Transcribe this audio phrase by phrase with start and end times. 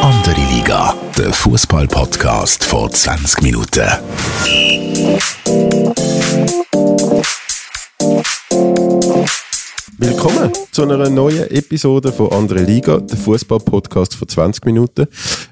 [0.00, 3.84] Andere Liga, der Fußball-Podcast vor 20 Minuten.
[9.98, 15.08] Willkommen zu einer neuen Episode von Andere Liga, der Fußball-Podcast von 20 Minuten.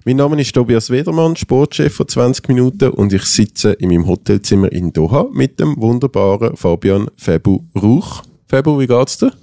[0.06, 4.72] Mein Name ist Tobias Wedermann, Sportchef von 20 Minuten und ich sitze in meinem Hotelzimmer
[4.72, 8.22] in Doha mit dem wunderbaren Fabian Febu Rauch.
[8.46, 9.34] Febu, wie geht's dir?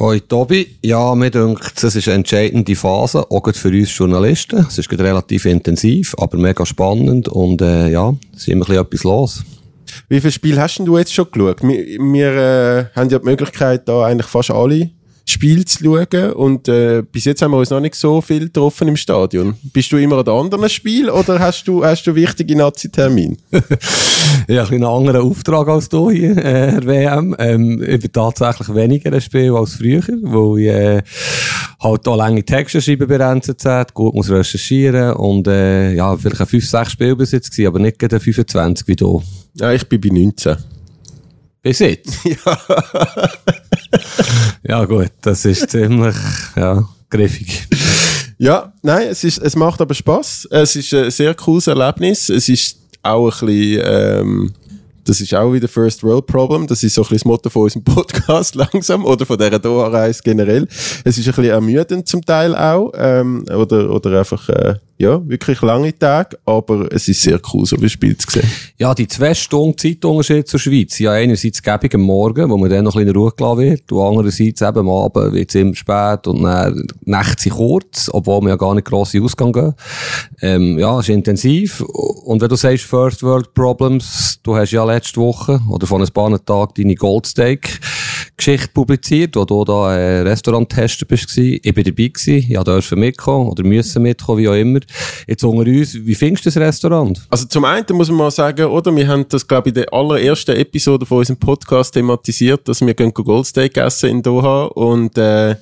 [0.00, 4.64] Hoi Tobi, ja, mir denkt, es ist eine entscheidende Phase, auch für uns Journalisten.
[4.66, 8.82] Es ist relativ intensiv, aber mega spannend und äh, ja, es ist immer ein bisschen
[8.82, 9.44] etwas los.
[10.08, 11.62] Wie viele Spiele hast du jetzt schon geschaut?
[11.62, 14.88] Wir, wir äh, haben ja die Möglichkeit, da eigentlich fast alle
[15.24, 18.88] Spiele zu schauen und äh, bis jetzt haben wir uns noch nicht so viel getroffen
[18.88, 19.54] im Stadion.
[19.72, 23.36] Bist du immer an anderen Spiel oder hast du, hast du wichtige Nazi-Termine?
[24.48, 27.36] ja, ein einen anderen Auftrag als du hier, äh, Herr WM.
[27.38, 31.02] Ähm, ich bin tatsächlich weniger ein Spiel als früher, weil ich äh,
[31.80, 36.46] halt da lange Texte schreiben bei NZZ, gut muss recherchieren und äh, ja, vielleicht ein
[36.46, 39.22] 5, 6 Spiel bis jetzt gewesen, aber nicht gerade 25 wie du.
[39.54, 40.56] Ja, ich bin bei 19.
[41.62, 42.18] Bis jetzt?
[44.62, 44.80] Ja.
[44.80, 46.14] ja gut, das ist ziemlich
[46.56, 47.66] ja, griffig.
[48.38, 50.48] Ja, nein, es, ist, es macht aber Spaß.
[50.50, 52.28] Es ist ein sehr cooles Erlebnis.
[52.28, 54.52] Es ist auch ein bisschen, ähm,
[55.04, 56.66] das ist auch wieder First World Problem.
[56.66, 60.22] Das ist so ein bisschen das Motto von unserem Podcast langsam oder von dieser Doha-Reise
[60.22, 60.68] generell.
[61.04, 65.62] Es ist ein bisschen ermüdend zum Teil auch, ähm, oder, oder einfach, äh, ja, wirklich
[65.62, 68.46] lange Tage, aber es ist sehr cool, so wie Spiel zu sehen.
[68.76, 70.98] Ja, die zwei Stunden Zeitunterschied zur Schweiz.
[70.98, 73.90] Ja, einerseits gäbig am Morgen, wo man dann noch ein bisschen in Ruhe gelassen wird,
[73.92, 78.42] und andererseits eben am Abend wird es immer spät und dann Nächte sind kurz, obwohl
[78.42, 79.72] wir ja gar nicht grosse Ausgang gehen.
[80.42, 81.80] Ähm, ja, es ist intensiv.
[81.80, 86.08] Und wenn du sagst First World Problems, du hast ja letzte Woche oder vor ein
[86.08, 87.80] paar Tagen deine Goldsteak
[88.40, 91.36] Geschichte publiziert, wo du da äh, Restaurant-Tester bist.
[91.36, 94.80] Ich bin dabei gewesen, ja, dürfen mitkommen oder müssen mitkommen, wie auch immer.
[95.26, 97.20] Jetzt unter uns, wie findest du das Restaurant?
[97.28, 99.92] Also zum einen muss man mal sagen, oder, wir haben das, glaube ich, in der
[99.92, 105.56] allerersten Episode von unserem Podcast thematisiert, dass wir gehen Goldsteak essen in Doha und äh,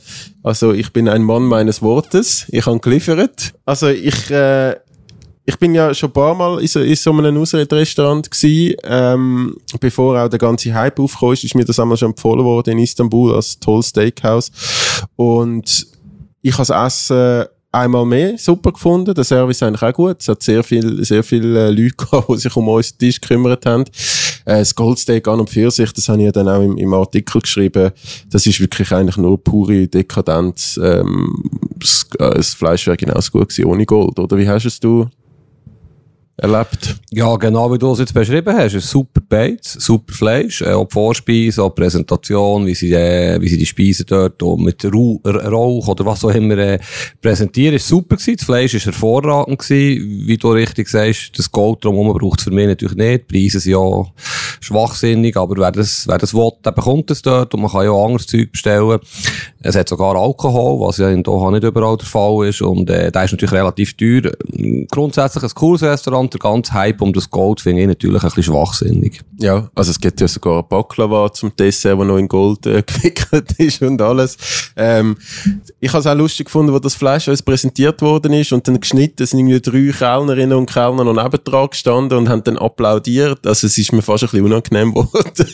[0.44, 3.54] also ich bin ein Mann meines Wortes, ich habe geliefert.
[3.64, 4.30] Also ich...
[4.30, 4.76] Äh,
[5.48, 9.56] ich bin ja schon ein paar Mal in so, in so einem Ausrede-Restaurant gewesen, ähm,
[9.80, 13.34] bevor auch der ganze Hype aufkam, ist mir das einmal schon empfohlen worden in Istanbul
[13.34, 14.52] als tolles Steakhouse.
[15.16, 15.86] Und
[16.42, 20.16] ich habe das Essen einmal mehr super gefunden, der Service eigentlich auch gut.
[20.20, 23.64] Es hat sehr viel, sehr viele äh, Leute gehabt, die sich um unseren Tisch gekümmert
[23.64, 23.84] haben.
[24.44, 26.92] Äh, das Goldsteak an und für sich, das habe ich ja dann auch im, im
[26.92, 27.92] Artikel geschrieben,
[28.28, 30.78] das ist wirklich eigentlich nur pure Dekadenz.
[30.82, 31.42] Ähm,
[31.78, 34.36] das, äh, das Fleisch wäre genauso gut gewesen ohne Gold, oder?
[34.36, 35.08] Wie hast es du
[36.38, 36.96] erlebt.
[37.10, 38.74] Ja, genau wie du es jetzt beschrieben hast.
[38.74, 43.58] Ein super Beiz, super Fleisch, äh, die Vorspeise, die Präsentation, wie sie, äh, wie sie
[43.58, 46.78] die Speisen dort auch mit Rauch, Rauch oder was auch immer äh,
[47.20, 48.36] präsentieren, ist super gewesen.
[48.36, 50.26] Das Fleisch ist hervorragend gewesen.
[50.26, 53.30] Wie du richtig sagst, das Gold drumherum braucht es für mich natürlich nicht.
[53.30, 54.04] Die Preise sind ja
[54.60, 57.90] schwachsinnig, aber wer das, wer das will, der bekommt es dort und man kann ja
[57.90, 58.98] auch anderes Zeug bestellen.
[59.60, 63.10] Es hat sogar Alkohol, was ja in Doha nicht überall der Fall ist und äh,
[63.10, 64.32] der ist natürlich relativ teuer.
[64.90, 68.54] Grundsätzlich ein cooles Restaurant, der ganze Hype um das Gold finde ich natürlich ein bisschen
[68.54, 69.20] schwachsinnig.
[69.38, 73.52] Ja, also es gibt ja sogar Baklava zum Dessert, der noch in Gold äh, gewickelt
[73.58, 74.36] ist und alles.
[74.76, 75.16] Ähm,
[75.80, 78.80] ich habe es auch lustig gefunden, wo das Fleisch uns präsentiert worden ist und dann
[78.80, 83.46] geschnitten sind irgendwie drei Kellnerinnen und Kellner noch nebendran gestanden und haben dann applaudiert.
[83.46, 85.46] Also es ist mir fast ein bisschen unangenehm geworden.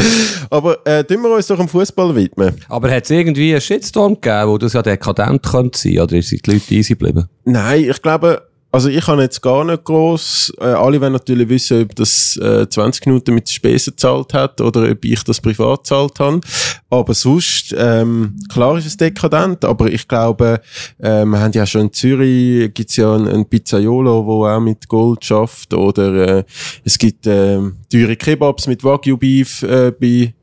[0.50, 2.54] Aber äh, tun wir uns doch am Fußball widmen.
[2.68, 6.46] Aber hat es irgendwie einen Shitstorm gegeben, wo das ja dekadent könnte sein, oder sind
[6.46, 7.28] die Leute easy geblieben?
[7.44, 10.52] Nein, ich glaube, also ich habe jetzt gar nicht groß.
[10.60, 14.88] Äh, alle wollen natürlich wissen, ob das äh, 20 Minuten mit Spesen gezahlt hat oder
[14.90, 16.40] ob ich das privat gezahlt habe.
[16.88, 20.60] Aber sonst, ähm, klar ist es dekadent, aber ich glaube,
[20.98, 24.88] äh, wir haben ja schon in Zürich gibt's ja einen, einen Pizzaiolo, wo auch mit
[24.88, 26.44] Gold schafft oder äh,
[26.84, 27.58] es gibt äh,
[27.90, 30.34] teure Kebabs mit Wagyu Beef äh, bei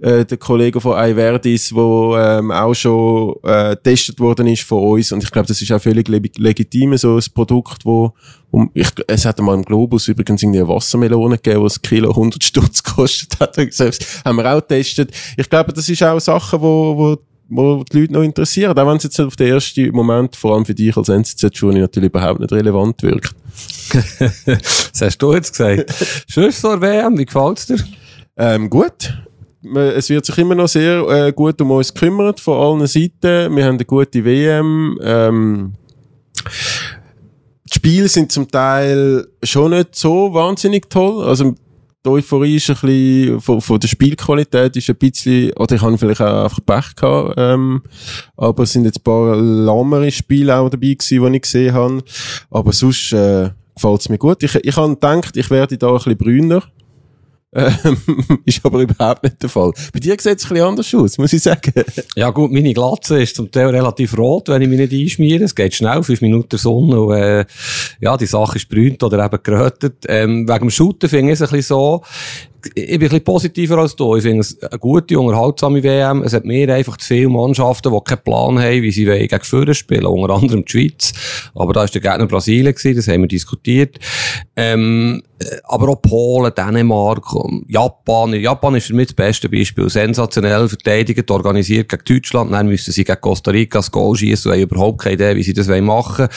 [0.00, 5.12] äh, der Kollege von iVerdis, wo ähm, auch schon äh, getestet worden ist von uns
[5.12, 8.12] und ich glaube, das ist auch völlig leg legitim, so ein Produkt, wo
[8.50, 12.10] um, ich, es hat mal im Globus übrigens irgendwie eine Wassermelone gegeben, was ein Kilo
[12.10, 13.56] 100 Stutz gekostet hat.
[13.56, 15.12] Das haben wir auch getestet.
[15.36, 17.16] Ich glaube, das ist auch Sachen, wo, wo
[17.50, 20.64] wo die Leute noch interessieren, auch wenn es jetzt auf den ersten Moment, vor allem
[20.64, 23.34] für dich als NZZ-Journey, natürlich überhaupt nicht relevant wirkt.
[24.46, 25.92] das hast du jetzt gesagt.
[26.28, 27.78] Schön so WM, wie gefällt's dir?
[28.36, 29.12] Ähm, gut
[29.62, 33.54] es wird sich immer noch sehr äh, gut um uns gekümmert von allen Seiten.
[33.54, 34.98] Wir haben eine gute WM.
[35.02, 35.72] Ähm,
[37.64, 41.24] die Spiele sind zum Teil schon nicht so wahnsinnig toll.
[41.24, 41.54] Also
[42.04, 45.98] die Euphorie ist ein bisschen, von, von der Spielqualität ist ein bisschen, oder ich habe
[45.98, 47.82] vielleicht auch einfach Pech gehabt, ähm,
[48.38, 52.02] aber es sind jetzt ein paar lahmere Spiele auch dabei gewesen, die ich gesehen habe.
[52.50, 54.42] Aber sonst, äh, gefällt es mir gut.
[54.42, 56.62] Ich, ich habe gedacht, ich werde da ein bisschen brüner.
[57.52, 57.96] Ähm,
[58.44, 59.72] ist aber überhaupt nicht der Fall.
[59.92, 61.72] Bei dir sieht es ein bisschen anders aus, muss ich sagen.
[62.14, 65.44] Ja gut, meine Glatze ist zum Teil relativ rot, wenn ich mich nicht einschmiere.
[65.44, 67.44] Es geht schnell, fünf Minuten Sonne und äh,
[68.00, 70.04] ja, die Sache ist brünt oder eben gerötet.
[70.06, 72.02] Ähm, wegen dem Shooten finde ich es ein bisschen so,
[72.74, 74.16] ich bin ein bisschen positiver als du.
[74.16, 76.22] Ich finde es eine gute, unterhaltsame WM.
[76.22, 79.74] Es hat mehr einfach zu viele Mannschaften, die keinen Plan haben, wie sie gegen Führer
[79.74, 81.12] spielen, unter anderem die Schweiz.
[81.54, 83.98] Aber da war der Gegner Brasilien, gewesen, das haben wir diskutiert.
[84.56, 85.22] Ähm,
[85.64, 87.24] aber auch Polen, Dänemark,
[87.66, 88.34] Japan.
[88.34, 89.88] Japan ist für mich das beste Beispiel.
[89.88, 92.52] Sensationell verteidigt, organisiert gegen Deutschland.
[92.52, 95.42] Dann müssen sie gegen Costa Rica das Goal schießen und haben überhaupt keine Idee, wie
[95.42, 96.28] sie das machen wollen.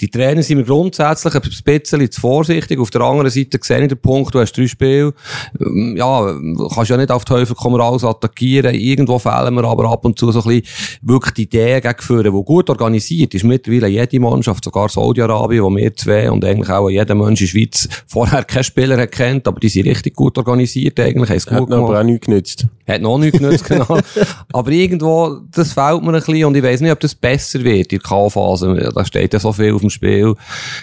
[0.00, 2.80] Die Trainer sind mir grundsätzlich ein bisschen zu vorsichtig.
[2.80, 5.14] Auf der anderen Seite sehe ich den Punkt, du hast drei Spiele.
[5.60, 6.34] Ähm, ja,
[6.74, 8.74] kannst ja nicht auf Teufel komm raus attackieren.
[8.74, 12.34] Irgendwo fehlen wir aber ab und zu so ein bisschen wirklich die Idee gegen Führen,
[12.34, 13.44] die gut organisiert ist.
[13.44, 17.50] Mittlerweile jede Mannschaft, sogar Saudi-Arabien, wo wir zwei und eigentlich auch jeder Mensch in der
[17.50, 21.30] Schweiz vorher keinen Spieler erkennt, aber die sind richtig gut organisiert eigentlich.
[21.30, 22.66] Hat gut aber auch nichts genützt.
[22.86, 23.98] Hat noch nichts genützt, genau.
[24.52, 27.92] aber irgendwo, das fehlt mir ein bisschen und ich weiss nicht, ob das besser wird
[27.92, 28.92] in der K-Phase.
[28.94, 30.34] Da steht ja so viel auf dem Spiel.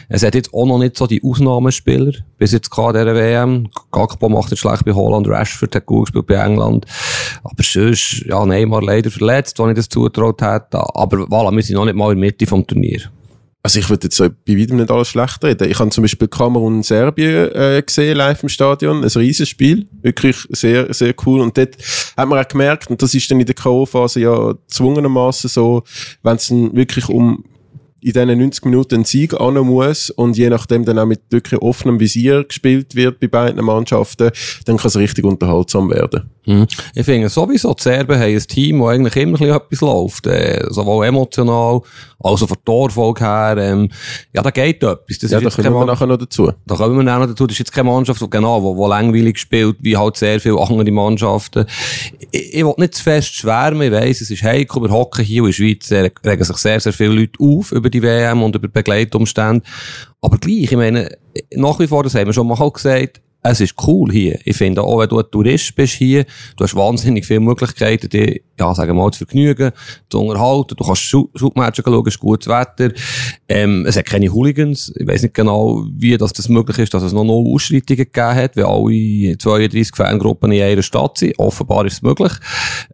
[0.08, 3.70] Es hat jetzt auch noch nicht so die Ausnahmespieler bis jetzt gerade dieser WM.
[3.92, 6.86] Gakpo macht jetzt schlecht bei Holland, Rashford hat gut gespielt bei England.
[7.44, 10.80] Aber sonst, ja, Neymar leider verletzt, wo ich das zutraut hätte.
[10.96, 13.02] Aber voilà, wir sind noch nicht mal in der Mitte vom Turnier.
[13.62, 15.70] Also ich würde jetzt bei weitem nicht alles schlecht reden.
[15.70, 19.04] Ich habe zum Beispiel Kamerun Serbien äh, gesehen, live im Stadion.
[19.04, 19.86] Ein riesiges Spiel.
[20.02, 21.42] Wirklich sehr, sehr cool.
[21.42, 21.76] Und dort
[22.16, 25.84] hat man auch gemerkt, und das ist dann in der K.O.-Phase ja zwungenermaßen so,
[26.24, 27.44] wenn es wirklich um
[28.02, 31.62] in diesen 90 Minuten einen Sieg an muss und je nachdem dann auch mit wirklich
[31.62, 34.32] offenem Visier gespielt wird bei beiden Mannschaften,
[34.66, 36.30] dann kann es richtig unterhaltsam werden.
[36.46, 36.66] Mhm.
[36.96, 41.06] Ich finde sowieso, die Serben haben ein Team, das eigentlich immer etwas läuft, äh, sowohl
[41.06, 41.82] emotional,
[42.22, 43.90] als auch von Torfolge her, ähm,
[44.34, 45.20] ja, da geht etwas.
[45.20, 46.52] Das ja, da kommen wir nachher noch dazu.
[46.66, 47.48] Da kommen wir noch dazu.
[47.48, 50.60] Das ist jetzt keine Mannschaft, die genau, wo, wo langweilig spielt, wie halt sehr viele
[50.60, 51.66] andere Mannschaften.
[52.32, 55.44] Ich, ich will nicht zu fest schwärmen, ich weiss, es ist heikel, wir hocken hier
[55.44, 58.68] in der Schweiz, regen sich sehr, sehr viele Leute auf über die WM und über
[58.68, 59.66] Begleitumstände.
[60.22, 61.18] Aber gleich, ich meine,
[61.56, 64.38] nach wie vor, das haben wir schon mal gesagt, es ist cool hier.
[64.44, 66.26] Ich finde auch, wenn du ein Tourist bist hier,
[66.58, 69.72] du hast wahnsinnig viele Möglichkeiten, dich, ja, sagen wir mal, zu vergnügen,
[70.10, 70.76] zu unterhalten.
[70.76, 72.94] Du kannst Schubmatchen schauen, es ist gutes Wetter.
[73.48, 74.94] Ähm, es hat keine Hooligans.
[74.98, 78.36] Ich weiß nicht genau, wie das, das möglich ist, dass es noch no Ausschreitungen gegeben
[78.36, 81.40] hat, weil alle 32 Fangruppen in einer Stadt sind.
[81.40, 82.34] Offenbar ist es möglich.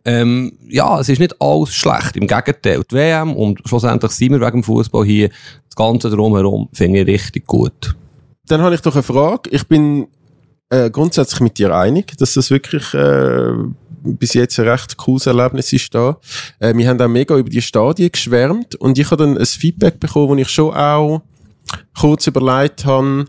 [0.06, 2.16] Ähm, ja, es ist nicht alles schlecht.
[2.18, 2.84] Im Gegenteil.
[2.92, 5.30] Die WM und schlussendlich sind wir wegen dem Fußball hier.
[5.70, 7.96] Das Ganze drumherum finde ich richtig gut.
[8.48, 9.50] Dann habe ich doch eine Frage.
[9.50, 10.08] Ich bin
[10.70, 13.54] äh, grundsätzlich mit dir einig, dass das wirklich äh,
[14.04, 16.18] bis jetzt ein recht cooles Erlebnis ist da.
[16.60, 20.00] Äh, wir haben auch mega über die Stadien geschwärmt und ich habe dann ein Feedback
[20.00, 21.22] bekommen, wo ich schon auch
[21.98, 23.26] kurz überlegt habe,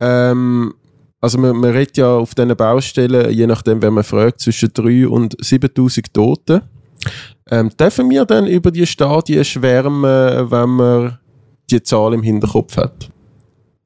[0.00, 0.74] ähm,
[1.20, 5.06] also man, man redet ja auf diesen Baustellen, je nachdem, wer man fragt, zwischen 3
[5.06, 6.62] und 7000 Toten.
[7.48, 11.18] Ähm, dürfen wir dann über die Stadien schwärmen, wenn man
[11.70, 13.10] die Zahl im Hinterkopf hat?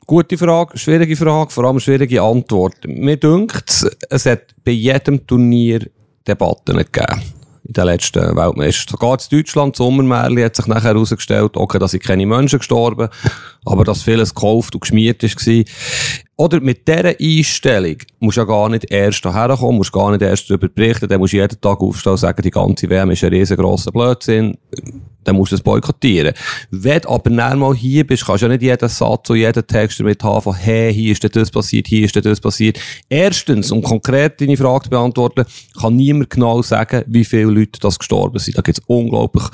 [0.09, 2.77] Gute Frage, schwierige Frage, vor allem schwierige Antwort.
[2.87, 5.81] Mir dünkt, es hat bei jedem Turnier
[6.29, 7.23] Debatten gegeben.
[7.65, 8.93] In den letzten Weltmeistern.
[8.93, 13.09] Sogar in Deutschland, Sommermärli, hat sich nachher herausgestellt, okay, da sind keine Menschen gestorben,
[13.65, 15.65] aber dass vieles gekauft und geschmiert war.
[16.37, 20.23] Oder mit dieser Einstellung musst du ja gar nicht erst hierher kommen, musst gar nicht
[20.23, 23.25] erst darüber berichten, dann musst du jeden Tag aufstehen und sagen, die ganze WM ist
[23.25, 24.57] ein riesengroßer Blödsinn
[25.27, 26.33] dann musst du es boykottieren.
[26.71, 29.67] Wenn du aber dann mal hier bist, kannst du ja nicht jeden Satz und jeden
[29.67, 32.79] Text damit haben, von, hey, hier ist das passiert, hier ist das passiert.
[33.09, 35.45] Erstens, um konkret deine Frage zu beantworten,
[35.81, 38.57] kann niemand genau sagen, wie viele Leute das gestorben sind.
[38.57, 39.45] Da gibt es unglaublich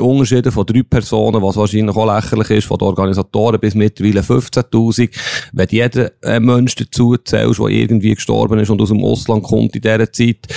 [0.00, 5.10] Unterschiede von drei Personen, was wahrscheinlich auch lächerlich ist, von den Organisatoren bis mittlerweile 15.000.
[5.52, 9.44] Wenn du jeden äh, Mensch dazu zählst, der irgendwie gestorben ist und aus dem Ausland
[9.44, 10.48] kommt in dieser Zeit,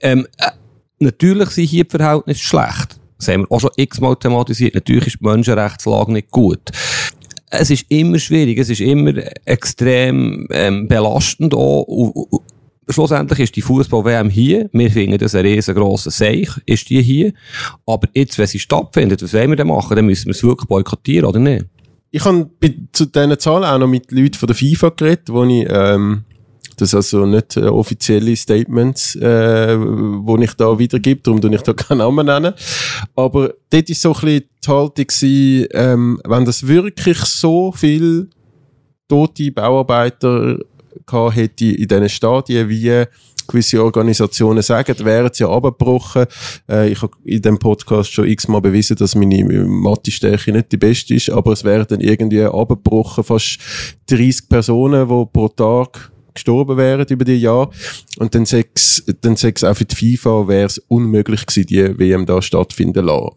[0.00, 0.50] ähm, äh,
[0.98, 2.97] natürlich sind hier die Verhältnisse schlecht.
[3.18, 4.74] Das haben wir auch schon x-mal thematisiert.
[4.74, 6.60] Natürlich ist die Menschenrechtslage nicht gut.
[7.50, 11.86] Es ist immer schwierig, es ist immer extrem ähm, belastend auch.
[12.88, 14.68] schlussendlich ist die Fußball-WM hier.
[14.72, 17.32] Wir finden das ein riesengroßer Seich, ist die hier.
[17.86, 19.96] Aber jetzt, wenn sie stattfindet, was wollen wir denn machen?
[19.96, 21.66] Dann müssen wir es wirklich boykottieren, oder nicht?
[22.10, 22.50] Ich habe
[22.92, 26.24] zu diesen Zahlen auch noch mit Leuten von der FIFA geredet, wo ich ähm,
[26.80, 31.72] das also nicht äh, offizielle Statements, äh, wo ich da wiedergebe, darum tue ich da
[31.74, 32.54] keinen Namen nennen.
[33.14, 38.30] Aber dort ist so ein bisschen die Haltung gewesen, ähm, wenn das wirklich so viel
[39.08, 40.58] tote Bauarbeiter
[41.06, 43.04] gehabt hätte in diesen Stadien, wie
[43.48, 46.26] gewisse Organisationen sagen, wären sie ja abgebrochen.
[46.68, 51.14] Äh, ich habe in dem Podcast schon x-mal bewiesen, dass meine Mathe-Stärke nicht die beste
[51.14, 53.58] ist, aber es wären dann irgendwie abgebrochen, fast
[54.08, 57.70] 30 Personen, die pro Tag gestorben wären über die Jahre.
[58.18, 62.26] Und dann sechs, dann sechs auch für die FIFA wäre es unmöglich gewesen, die WM
[62.26, 63.30] da stattfinden lassen.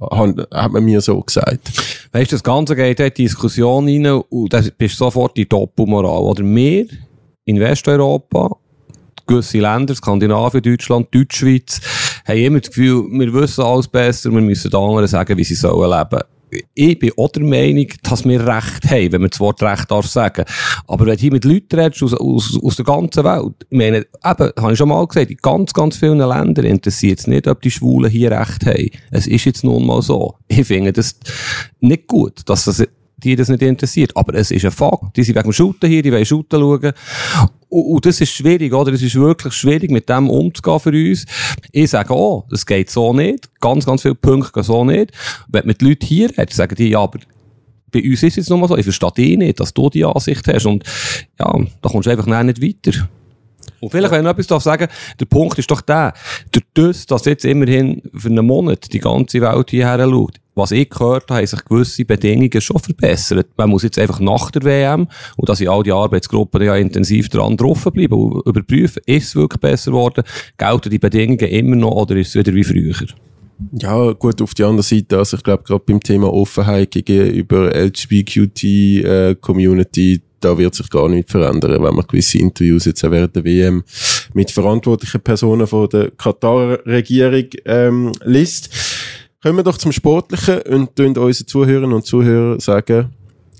[0.52, 1.72] Hat, man mir so gesagt.
[2.12, 6.22] Weißt du, das Ganze geht in die Diskussion rein und da bist sofort die Doppelmoral.
[6.22, 6.86] Oder wir
[7.46, 8.58] in Westeuropa
[9.28, 11.80] gewisse Länder, Skandinavien, Deutschland, Deutschschweiz,
[12.26, 15.56] haben immer das Gefühl, wir wissen alles besser, wir müssen den anderen sagen, wie sie
[15.56, 16.22] sollen leben
[16.74, 20.08] ich bin auch der Meinung, dass wir Recht haben, wenn man das Wort Recht darf
[20.08, 20.46] sagen.
[20.88, 23.98] Aber wenn du hier mit Leuten redest aus, aus, aus der ganzen Welt, ich meine,
[23.98, 27.62] eben, habe ich schon mal gesagt, in ganz, ganz vielen Ländern interessiert es nicht, ob
[27.62, 28.90] die Schwulen hier Recht haben.
[29.12, 30.36] Es ist jetzt nun mal so.
[30.48, 31.16] Ich finde das
[31.80, 32.84] nicht gut, dass das
[33.24, 34.16] die das nicht interessiert.
[34.16, 35.16] Aber es ist ein Fakt.
[35.16, 36.94] Die sind wegen dem Shooten hier, die wollen Shooten schauen.
[37.72, 38.92] Und, und das ist schwierig, oder?
[38.92, 41.26] Es ist wirklich schwierig, mit dem umzugehen für uns.
[41.72, 43.50] Ich sage, oh, das geht so nicht.
[43.62, 45.12] Ganz, ganz viele Punkte gehen so nicht.
[45.48, 47.20] Wenn man die Leute hier hat, sagen die, ja, aber
[47.92, 50.46] bei uns ist es jetzt nochmal so, ich verstehe dich nicht, dass du die Ansicht
[50.48, 50.66] hast.
[50.66, 50.84] Und
[51.40, 53.10] ja, da kommst du einfach nicht weiter.
[53.80, 54.88] Und vielleicht, wenn ich noch etwas darf sagen
[55.20, 56.14] der Punkt ist doch der,
[56.52, 60.90] durch das, dass jetzt immerhin für einen Monat die ganze Welt hierher schaut, was ich
[60.90, 63.48] gehört habe, haben sich gewisse Bedingungen schon verbessert.
[63.58, 67.30] Man muss jetzt einfach nach der WM, und da sind all die Arbeitsgruppen ja intensiv
[67.30, 70.24] dran drauf bleiben und überprüfen, ist es wirklich besser geworden,
[70.58, 72.96] gelten die Bedingungen immer noch oder ist es wieder wie früher?
[73.74, 80.14] Ja, gut, auf die andere Seite, also ich glaube, gerade beim Thema Offenheit gegenüber LGBTQ-Community,
[80.14, 83.46] äh, da wird sich gar nichts verändern, wenn man gewisse Interviews jetzt auch während der
[83.46, 83.84] WM
[84.34, 88.70] mit verantwortlichen Personen von der Katar-Regierung ähm, liest.
[89.42, 93.10] Kommen wir doch zum Sportlichen und tun unseren Zuhörern und Zuhörern sagen,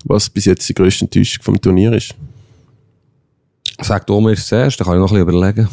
[0.06, 2.14] was bis jetzt die grösste Enttäuschung vom Turnier ist.
[3.82, 5.70] Sag du mir zuerst, dann kann ich noch ein bisschen überlegen.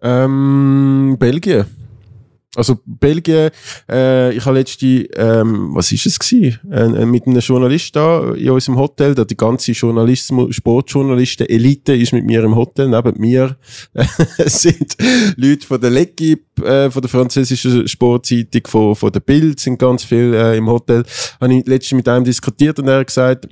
[0.00, 1.66] Ähm, Belgien.
[2.56, 3.50] Also Belgien,
[3.90, 6.58] äh, ich habe letzte, ähm, was ist es gewesen?
[6.72, 12.12] Äh, mit einem Journalist da in unserem Hotel, da die ganze Journalismus, Sportjournalisten Elite ist
[12.12, 13.56] mit mir im Hotel, neben mir
[14.38, 14.96] es sind
[15.36, 20.04] Leute von der L'Equipe, äh, von der französischen Sportzeitung, von, von der Bild, sind ganz
[20.04, 21.04] viele äh, im Hotel.
[21.40, 23.48] Habe ich letztens mit einem diskutiert und er hat gesagt,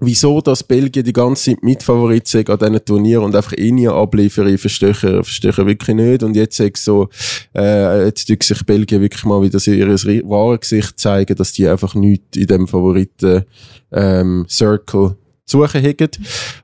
[0.00, 3.88] wieso dass Belgien die ganze Zeit Mitfavorit sind an diesen Turnier und einfach eh nie
[3.88, 6.22] abliefern, ich verstehe, verstehe wirklich nicht.
[6.22, 7.08] Und jetzt sag so,
[7.54, 9.88] äh, jetzt tut sich Belgien wirklich mal wieder ihr
[10.28, 13.44] wahres Gesicht zeigen, dass die einfach nichts in dem Favoriten,
[13.92, 16.10] ähm, Circle suchen haben.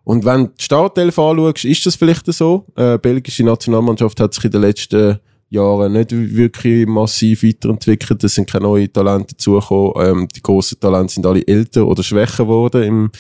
[0.05, 2.67] Und wenn du die Startelf anschaust, ist das vielleicht so.
[2.77, 5.21] Äh, belgische Nationalmannschaft hat sich in den letzten
[5.53, 8.25] Jahren nicht wirklich massiv weiterentwickelt.
[8.25, 9.93] Es sind keine neuen Talente dazugekommen.
[9.97, 12.83] Ähm, die grossen Talente sind alle älter oder schwächer geworden.
[12.83, 13.11] Im,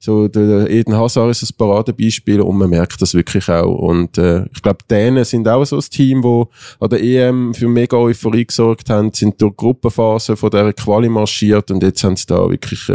[0.00, 3.78] so, der Eden Hazard ist ein Paradebeispiel und man merkt das wirklich auch.
[3.78, 6.48] Und äh, ich glaube, Dänen sind auch so ein Team, wo
[6.80, 11.70] an der EM für mega Euphorie gesorgt haben, sind durch Gruppenphase von der Quali marschiert
[11.70, 12.92] und jetzt haben sie da wirklich äh,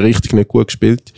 [0.00, 1.12] richtig nicht gut gespielt.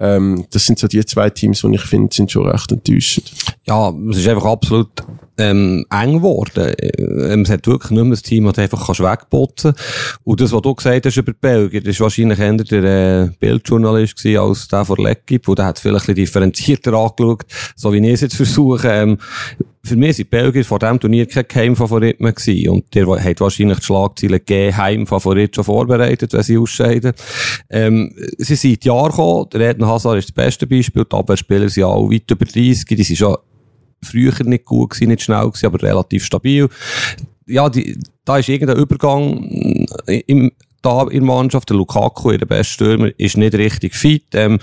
[0.00, 3.32] Ähm, das sind so die zwei Teams, die ich finde, sind schon recht enttäuschend.
[3.66, 4.90] Ja, es ist einfach absolut
[5.38, 6.74] ähm, eng geworden.
[6.78, 9.74] Ähm, es hat wirklich nicht mehr ein Team, das du einfach kannst wegputzen
[10.24, 12.84] Und das, was du gesagt hast über Belgier, das war wahrscheinlich eher der
[13.24, 17.44] äh, Bildjournalist als der von L'Equipe, und der hat vielleicht ein bisschen differenzierter angeschaut,
[17.76, 18.88] so wie ich es jetzt versuche.
[18.88, 19.18] Ähm,
[19.88, 22.70] für mich sind die Belgier vor diesem Turnier kein Geheimfavorit mehr gewesen.
[22.70, 27.12] Und der hat wahrscheinlich die Schlagzeilen Geheimfavorit schon vorbereitet, wenn sie ausscheiden.
[27.70, 29.48] Ähm, sie sind Jahr gekommen.
[29.52, 31.04] Der Eden Hazard ist das beste Beispiel.
[31.04, 32.84] Die Abwehrspieler sind auch weit über 30.
[32.84, 33.36] Die sind schon
[34.02, 36.68] früher nicht gut gewesen, nicht schnell gewesen, aber relativ stabil.
[37.46, 39.86] Ja, die, da ist irgendein Übergang
[40.26, 41.70] im, da in der Mannschaft.
[41.70, 44.24] Der Lukaku, der beste Stürmer, ist nicht richtig fit.
[44.34, 44.58] Ähm,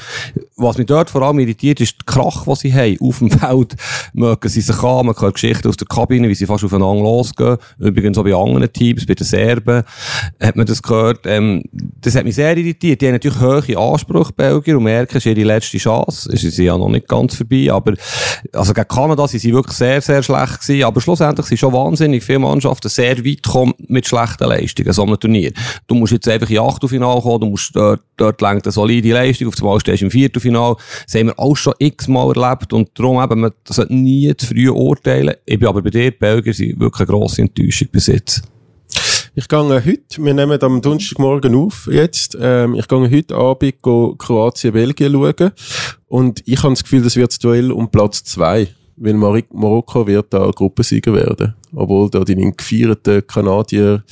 [0.58, 2.98] was mich dort vor allem irritiert, ist der Krach, den sie haben.
[3.02, 3.76] Auf dem Feld
[4.14, 5.06] mögen sie sich an.
[5.06, 7.58] Man hört Geschichten aus der Kabine, wie sie fast aufeinander losgehen.
[7.80, 9.84] Übrigens auch bei anderen Teams, bei den Serben,
[10.40, 11.22] hat man das gehört.
[11.26, 13.02] Ähm, das hat mich sehr irritiert.
[13.02, 16.30] Die haben natürlich hohe Ansprüche, Belgier, und merken, es ist ihre letzte Chance.
[16.32, 17.94] Es ist ja noch nicht ganz vorbei, aber,
[18.54, 20.84] also gegen Kanada sind wirklich sehr, sehr schlecht gewesen.
[20.84, 25.20] Aber schlussendlich sind schon wahnsinnig viele Mannschaften sehr weit gekommen mit schlechten Leistungen, so einem
[25.20, 25.52] Turnier.
[25.88, 29.48] Du musst jetzt einfach in Achtelfinale kommen, du musst dort, dort lenkt eine solide Leistung,
[29.48, 30.76] auf einmal stehst du im Viertelfinale.
[31.06, 32.74] Das haben wir auch schon x-mal erlebt.
[32.74, 35.36] Und darum eben, man sollte nie zu früh urteilen.
[35.46, 38.44] Ich bin aber bei dir, die Belgier sind wirklich eine grosse Enttäuschung bis jetzt.
[39.38, 45.12] Ich gehe heute, wir nehmen am Donnerstagmorgen auf jetzt, ähm, ich gehe heute Abend Kroatien-Belgien
[45.12, 45.52] schauen.
[46.08, 50.08] Und ich habe das Gefühl, das wird das Duell um Platz zwei weil Mar Marokko
[50.08, 51.54] wird da Gruppensieger werden.
[51.74, 54.04] Obwohl da die gefeierten Kanadier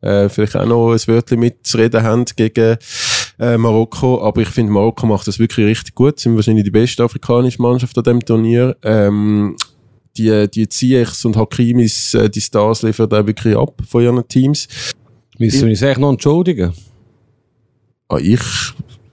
[0.00, 2.76] äh, vielleicht auch noch ein Wörtchen mitzureden haben gegen
[3.38, 7.04] äh, Marokko, aber ich finde, Marokko macht das wirklich richtig gut, sind wahrscheinlich die beste
[7.04, 8.76] afrikanische Mannschaft an dem Turnier.
[8.82, 9.56] Ähm,
[10.16, 14.68] die, die Ziyechs und Hakimis, äh, die Stars liefern da wirklich ab von ihren Teams.
[15.38, 16.72] Müssen wir uns eigentlich noch entschuldigen?
[18.08, 18.40] Ah, ich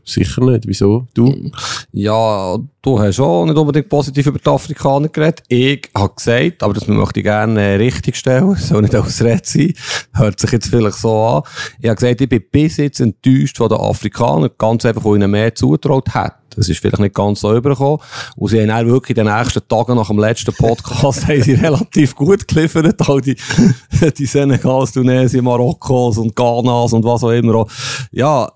[0.03, 0.67] sicher nicht.
[0.67, 1.07] Wieso?
[1.13, 1.51] Du?
[1.91, 5.43] Ja, du hast auch nicht unbedingt positiv über die Afrikaner geredet.
[5.47, 9.45] Ich habe gesagt, aber das möchte ich gerne äh, richtig stellen, soll nicht als Red
[9.45, 9.73] sein.
[10.13, 11.43] Hört sich jetzt vielleicht so an.
[11.79, 15.31] Ich habe gesagt, ich bin bis jetzt enttäuscht von den Afrikanern, ganz einfach, wo ihnen
[15.31, 16.35] mehr zutraut hat.
[16.55, 17.99] Das ist vielleicht nicht ganz so übergekommen.
[18.35, 21.53] Und sie haben auch wirklich in den nächsten Tagen nach dem letzten Podcast haben sie
[21.53, 22.95] relativ gut geliefert.
[23.07, 23.35] All die,
[24.17, 27.65] die Senegals, Tunesien, Marokkos und Ghanas und was auch immer.
[28.11, 28.51] Ja,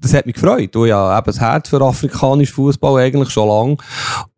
[0.00, 0.74] das hat mich gefreut.
[0.76, 3.76] Und ja, eben das Herz für afrikanischen Fußball eigentlich schon lange.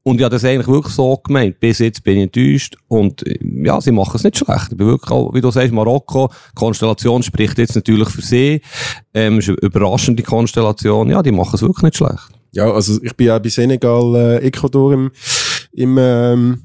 [0.02, 1.60] Und ich habe das eigentlich wirklich so gemeint.
[1.60, 2.76] Bis jetzt bin ich enttäuscht.
[2.88, 4.68] Und ja, sie machen es nicht schlecht.
[4.70, 8.62] Ich bin wirklich auch, wie du sagst, Marokko, Konstellation spricht jetzt natürlich für sie.
[9.12, 11.10] Ähm, ist eine überraschende Konstellation.
[11.10, 12.28] Ja, die machen es wirklich nicht schlecht.
[12.52, 15.10] Ja, also ich bin ja bei Senegal, äh, Ecuador im,
[15.72, 16.62] im ähm,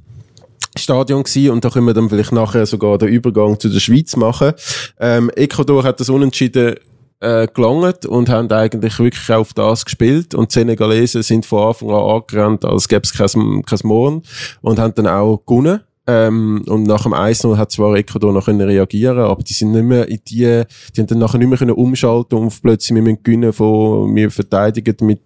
[0.75, 4.15] Stadion gewesen und da können wir dann vielleicht nachher sogar den Übergang zu der Schweiz
[4.15, 4.53] machen.
[4.99, 6.75] Ähm, Ecuador hat das unentschieden
[7.23, 11.89] äh, gelangt und haben eigentlich wirklich auf das gespielt und die Senegalesen sind von Anfang
[11.89, 14.23] an angerannt, als gäbe es kein, kein Morgen
[14.61, 15.81] und haben dann auch gewonnen.
[16.05, 19.85] Ähm, und nach dem 1-0 hat zwar Ecuador noch können reagieren aber die sind nicht
[19.85, 20.63] mehr in die,
[20.93, 24.29] die haben dann nachher nicht mehr können umschalten und plötzlich wir müssen gewinnen von, wir
[24.29, 25.21] verteidigen mit,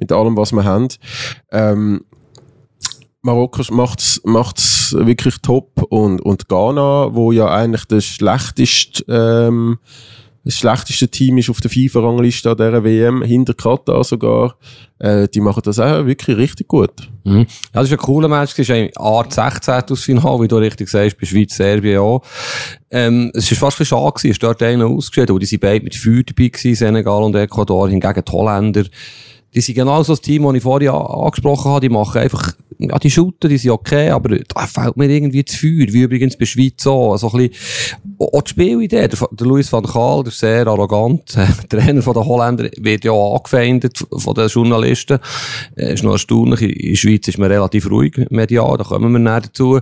[0.00, 0.88] mit allem, was wir haben.
[1.52, 2.04] Ähm,
[3.22, 9.78] Marokko macht's, macht's wirklich top und, und Ghana, wo ja eigentlich das schlechteste, ähm,
[10.48, 14.56] das schlechteste Team ist auf der FIFA-Rangliste an dieser WM, hinter Katar sogar,
[14.98, 16.90] äh, die machen das auch wirklich richtig gut.
[17.24, 17.40] Mhm.
[17.40, 20.56] Ja, das ist ein cooler Match, das ist ein Art 16 aus Final, wie du
[20.56, 22.22] richtig sagst, bei Schweiz, Serbien auch.
[22.90, 25.44] Ähm, es ist fast ein bisschen schade gewesen, es ist dort einer ausgestellt, aber die
[25.44, 28.84] sind beide mit Feuer dabei gewesen, Senegal und Ecuador, hingegen die Holländer,
[29.54, 31.80] die sind genau so das Team, das ich vorhin angesprochen habe.
[31.80, 35.58] Die machen einfach, ja, die Shooter, die sind okay, aber da fällt mir irgendwie zu
[35.58, 37.16] Feuer, wie übrigens bei Schweiz auch.
[37.16, 39.08] So ein bisschen, auch die Spielidee.
[39.08, 43.12] Der, der Louis van Gaal, der sehr arrogant, äh, Trainer von den Holländern, wird ja
[43.12, 45.18] auch angefeindet von den Journalisten.
[45.76, 46.62] Äh, ist noch erstaunlich.
[46.62, 49.80] In der Schweiz ist man relativ ruhig medial, da kommen wir näher dazu.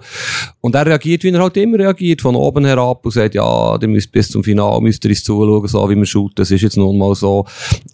[0.61, 3.89] Und er reagiert, wie er halt immer reagiert, von oben herab und sagt, ja, ihr
[3.89, 6.37] müsst bis zum Finale, müsst ihr uns zuschauen, so wie wir shooten.
[6.37, 7.45] Das ist jetzt nun mal so.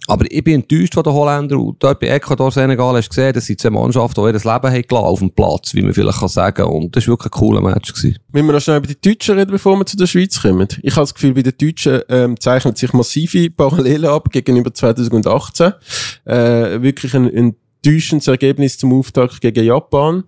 [0.06, 3.32] Aber ich bin enttäuscht von den Holländern und dort bei Ecuador, Senegal, hast du gesehen,
[3.32, 6.18] das sind zwei Mannschaften, die ihr Leben haben gelassen auf dem Platz, wie man vielleicht
[6.18, 6.64] kann sagen.
[6.64, 7.92] Und das war wirklich ein cooler Match.
[7.92, 8.18] Gewesen.
[8.32, 10.68] Müssen wir noch schnell über die Deutschen reden, bevor wir zu der Schweiz kommen?
[10.82, 15.72] Ich habe das Gefühl, bei den Deutschen ähm, zeichnet sich massive Parallelen ab gegenüber 2018.
[16.24, 20.24] Äh, wirklich ein, ein täuschendes Ergebnis zum Auftakt gegen Japan.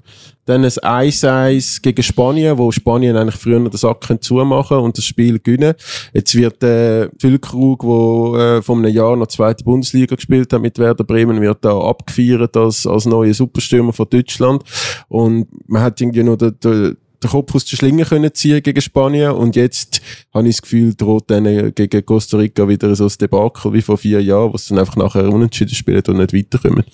[0.47, 5.38] Dann ein 1-1 gegen Spanien, wo Spanien eigentlich früher den Sack zumachen und das Spiel
[5.38, 5.75] gewinnen.
[6.12, 10.79] Jetzt wird äh, Füllkrug, der äh, vor einem Jahr noch zweite Bundesliga gespielt hat mit
[10.79, 14.64] Werder Bremen, wird da abgefeiert als, als neuer Superstürmer von Deutschland.
[15.09, 18.81] Und man hat irgendwie noch den, den den Kopf aus der Schlinge können ziehen gegen
[18.81, 20.01] Spanien und jetzt
[20.33, 23.99] habe ich das Gefühl, droht dann gegen Costa Rica wieder so ein Debakel wie vor
[23.99, 26.85] vier Jahren, wo sie dann einfach nachher unentschieden spielen und nicht weiterkommen.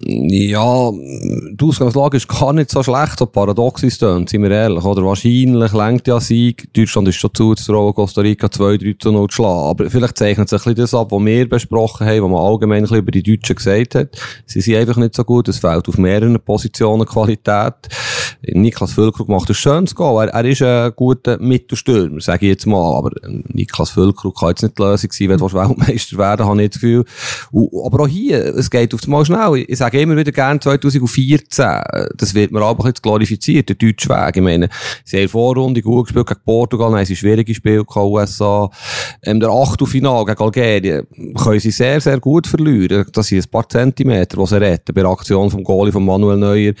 [0.00, 5.04] Ja, die Ausgangslage ist gar nicht so schlecht, so paradox ist sind wir ehrlich, oder?
[5.04, 6.72] Wahrscheinlich lenkt ja Sieg.
[6.72, 9.68] Deutschland ist schon zuzutrauen, Costa Rica 2, 3 zu 0 zu schlagen.
[9.70, 13.24] Aber vielleicht zeichnet sich das ab, was wir besprochen haben, was man allgemein über die
[13.24, 14.16] Deutschen gesagt hat.
[14.46, 15.48] Sie sind einfach nicht so gut.
[15.48, 17.74] Es fehlt auf mehreren Positionen Qualität.
[18.42, 20.28] Niklas Völkrug macht ein schönes Goal.
[20.28, 22.96] Er, er ist ein guter Mittelstürmer, sage ich jetzt mal.
[22.96, 23.10] Aber
[23.48, 26.80] Niklas Völkrug kann jetzt nicht die Lösung sein, wenn du Weltmeister werden habe ich das
[26.80, 27.04] Gefühl.
[27.84, 29.64] Aber auch hier, es geht auf einmal schnell.
[29.66, 31.82] Ich sage immer wieder gerne 2014.
[32.16, 34.36] Das wird mir aber jetzt glorifiziert, der deutsche Weg.
[34.36, 34.68] Ich meine,
[35.12, 38.70] haben Vorrunde gut gespielt gegen Portugal, haben sie schwierige Spiele gegen USA.
[39.22, 43.06] Ähm, der Achtelfinal gegen Algerien können sie sehr, sehr gut verlieren.
[43.12, 46.36] Das sind ein paar Zentimeter, die sie retten bei der Aktion vom Goalie von Manuel
[46.36, 46.74] Neuer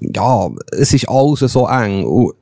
[0.00, 2.04] ja, es ist alles so eng.
[2.04, 2.34] Und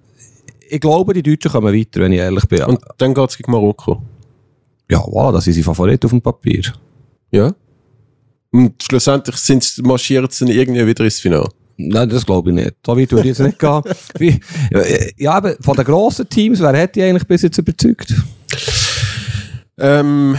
[0.69, 2.63] ich glaube, die Deutschen kommen weiter, wenn ich ehrlich bin.
[2.65, 4.03] Und dann geht es gegen Marokko.
[4.91, 6.63] Ja, voilà, das ist sein Favorit auf dem Papier.
[7.31, 7.55] Ja.
[8.53, 9.37] Und schlussendlich
[9.83, 11.49] marschieren sie dann irgendwie wieder ins Finale.
[11.79, 12.75] Nein, das glaube ich nicht.
[12.85, 13.83] So weit würde ich jetzt nicht gehen.
[14.19, 14.41] Wie,
[15.19, 18.15] ja, aber von den grossen Teams, wer hätte dich eigentlich bis jetzt überzeugt?
[19.79, 20.37] Ähm,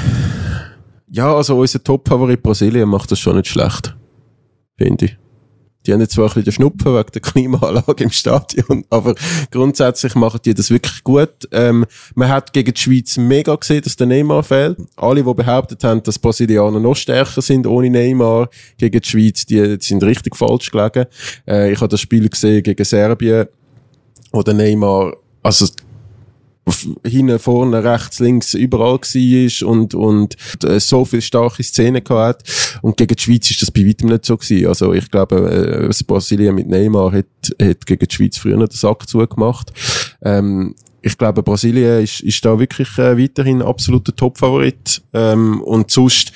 [1.10, 3.96] ja, also unser Top-Favorit Brasilien macht das schon nicht schlecht.
[4.78, 5.18] Finde ich.
[5.88, 9.16] Die haben jetzt zwar ein bisschen den Schnupfen wegen der Klimaanlage im Stadion, aber
[9.52, 11.48] grundsätzlich machen die das wirklich gut.
[11.52, 14.78] Ähm, man hat gegen die Schweiz mega gesehen, dass der Neymar fehlt.
[14.98, 19.78] Alle, die behauptet haben, dass Brasilianer noch stärker sind ohne Neymar gegen die Schweiz, die,
[19.80, 21.06] sind richtig falsch gelegen.
[21.48, 23.48] Äh, ich habe das Spiel gesehen gegen Serbien,
[24.32, 25.68] wo der Neymar, also
[27.06, 32.98] hinten, vorne, rechts, links, überall war und, und äh, so viele starke Szenen gehabt Und
[32.98, 34.68] gegen die Schweiz ist das bei weitem nicht so gewesen.
[34.68, 37.26] Also ich glaube, äh, Brasilien mit Neymar hat,
[37.62, 39.72] hat gegen die Schweiz früher den Sack zugemacht.
[40.22, 45.02] Ähm, ich glaube, Brasilien ist, ist da wirklich äh, weiterhin absoluter Top-Favorit.
[45.14, 46.32] Ähm, und sonst,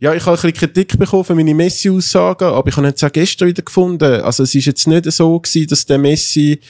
[0.00, 3.12] ja, ich habe ein bisschen Kritik bekommen für meine Messi-Aussagen, aber ich habe jetzt auch
[3.12, 4.20] gestern wieder gefunden.
[4.22, 6.60] Also es ist jetzt nicht so gewesen, dass der Messi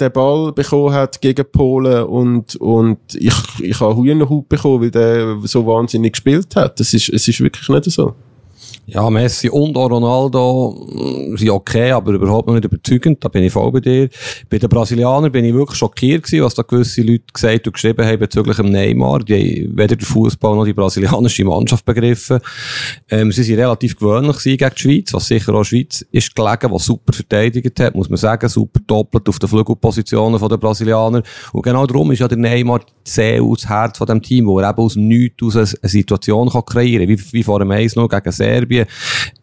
[0.00, 5.38] den Ball bekommen hat gegen Polen und, und ich, ich habe Hühnerhaut bekommen, weil der
[5.44, 6.78] so wahnsinnig gespielt hat.
[6.80, 8.14] Das ist, es ist wirklich nicht so.
[8.90, 13.22] Ja, Messi und auch Ronaldo mm, sind okay, aber überhaupt noch nicht überzeugend.
[13.22, 14.08] Da bin ich voll bei dir.
[14.48, 18.06] Bei den Brasilianern bin ich wirklich schockiert gewesen, was da gewisse Leute gesagt und geschrieben
[18.06, 19.18] haben bezüglich dem Neymar.
[19.18, 22.38] Die haben weder den Fußball noch die brasilianische Mannschaft begriffen.
[23.10, 26.86] Ähm, sie sind relativ gewöhnlich gegen die Schweiz, was sicher auch Schweiz ist gelegen, was
[26.86, 28.48] super verteidigt hat, muss man sagen.
[28.48, 31.22] Super doppelt auf den Flügelpositionen der Brasilianer.
[31.52, 34.70] Und genau darum ist ja der Neymar sehr das Herz von dem Team, wo er
[34.70, 37.18] eben aus dem Nichts aus eine Situation kann kreieren kann.
[37.18, 38.90] Wie, wie vor dem 1 noch gegen Serbien irgendwie,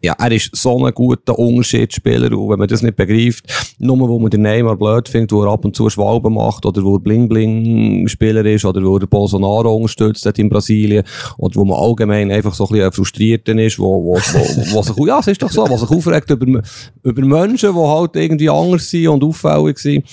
[0.02, 3.44] ja, er ist so ein guter Unterschiedsspieler und wenn man das nicht begreift,
[3.78, 6.82] nur wo man den Neymar blöd findet, wo er ab und zu Schwalben macht oder
[6.82, 11.04] wo er Bling-Bling-Spieler ist oder wo er Bolsonaro unterstützt hat in Brasilien
[11.38, 14.96] oder wo man allgemein einfach so ein bisschen frustriert ist, wo, wo, wo, wo sich,
[15.06, 16.62] ja, es ist doch so, was sich aufregt über,
[17.02, 20.04] über Menschen, die halt irgendwie anders sind und auffällig sind,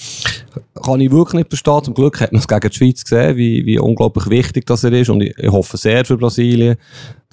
[0.84, 1.84] kann ich wirklich nicht verstehen.
[1.84, 4.94] Zum Glück hat man es gegen die Schweiz gesehen, wie, wie unglaublich wichtig das er
[4.94, 6.78] ist und ich, ich hoffe sehr für Brasilien,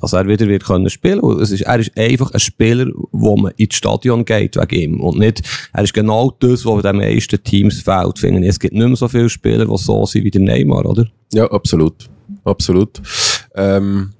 [0.00, 1.40] dass er wieder wird können spielen kann.
[1.40, 5.00] Es ist, er ist einfach ein Spieler, wo man ins Stadion geht wegen ihm.
[5.00, 8.48] Und nicht, er ist genau das, was den meisten Teams fehlt, finde ich.
[8.48, 11.06] Es gibt nicht mehr so viele Spieler, die so sind wie der Neymar, oder?
[11.32, 12.08] Ja, absolut.
[12.44, 13.00] Absolut.
[13.54, 14.12] Ähm,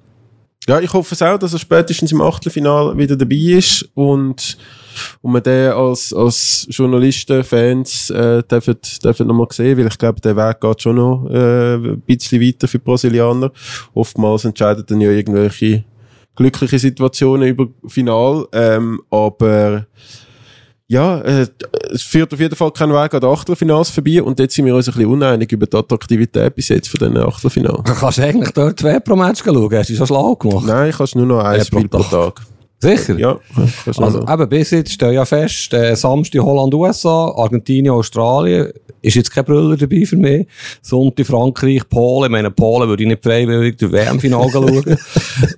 [0.67, 4.57] ja, ich hoffe es auch, dass er spätestens im Achtelfinale wieder dabei ist und
[5.21, 10.21] und man den als, als Journalisten, Fans äh, dürfen, dürfen nochmal sehen, weil ich glaube,
[10.21, 13.51] der Weg geht schon noch äh, ein bisschen weiter für die Brasilianer.
[13.93, 15.83] Oftmals entscheiden dann ja irgendwelche
[16.35, 19.85] glückliche Situationen über Final, ähm, aber
[20.91, 21.47] ja, äh,
[21.93, 24.75] es führt auf jeden Fall keinen Weg an den Achtelfinals vorbei und jetzt sind wir
[24.75, 27.83] uns ein bisschen uneinig über die Attraktivität bis jetzt von diesen Achtelfinals.
[27.97, 29.73] Kannst du eigentlich dort zwei pro Match schauen?
[29.73, 30.65] Hast du schon schlau gemacht?
[30.67, 32.35] Nein, kannst nur noch ein ja, Spiel pro Tag.
[32.35, 32.41] Tag.
[32.81, 33.19] Sicher?
[33.19, 33.39] Ja.
[33.85, 39.31] Also, eben, bis jetzt stehen ja fest, äh, Samstag Holland, USA, Argentinien, Australien, ist jetzt
[39.31, 40.47] kein Brüller dabei für mich.
[40.81, 44.97] Sonntag Frankreich, Polen, ich meine, Polen würde ich nicht freiwillig durch WM-Final schauen.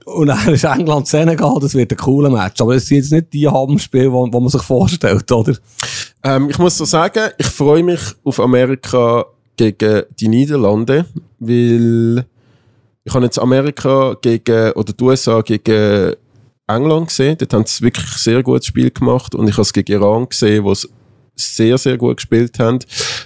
[0.06, 2.60] Und dann ist England, Senegal, das wird ein cooler Match.
[2.62, 5.54] Aber es sind jetzt nicht die Hammerspiele, wo, wo man sich vorstellt, oder?
[6.24, 11.06] Ähm, ich muss so sagen, ich freue mich auf Amerika gegen die Niederlande,
[11.40, 12.26] weil
[13.06, 16.16] ich habe jetzt Amerika gegen, oder die USA gegen
[16.68, 17.38] England gesehen.
[17.38, 20.64] Dort haben sie wirklich sehr gutes Spiel gemacht und ich habe es gegen Iran gesehen,
[20.64, 20.90] wo sie
[21.36, 22.80] sehr, sehr gut gespielt haben.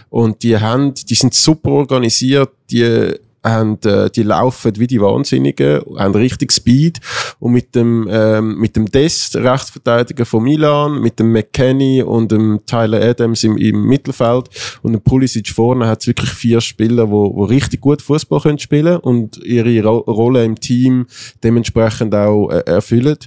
[0.10, 3.14] Und die haben, die sind super organisiert, die
[3.50, 7.00] haben, äh, die laufen wie die Wahnsinnigen, haben richtig Speed
[7.40, 12.62] und mit dem, ähm, mit dem Dest, Rechtsverteidiger von Milan, mit dem McKenny und dem
[12.66, 14.50] Tyler Adams im, im Mittelfeld
[14.82, 18.60] und dem Pulisic vorne hat es wirklich vier Spieler, wo, wo richtig gut Fußball können
[18.60, 21.06] spielen und ihre Ro Rolle im Team
[21.44, 23.18] dementsprechend auch äh, erfüllen.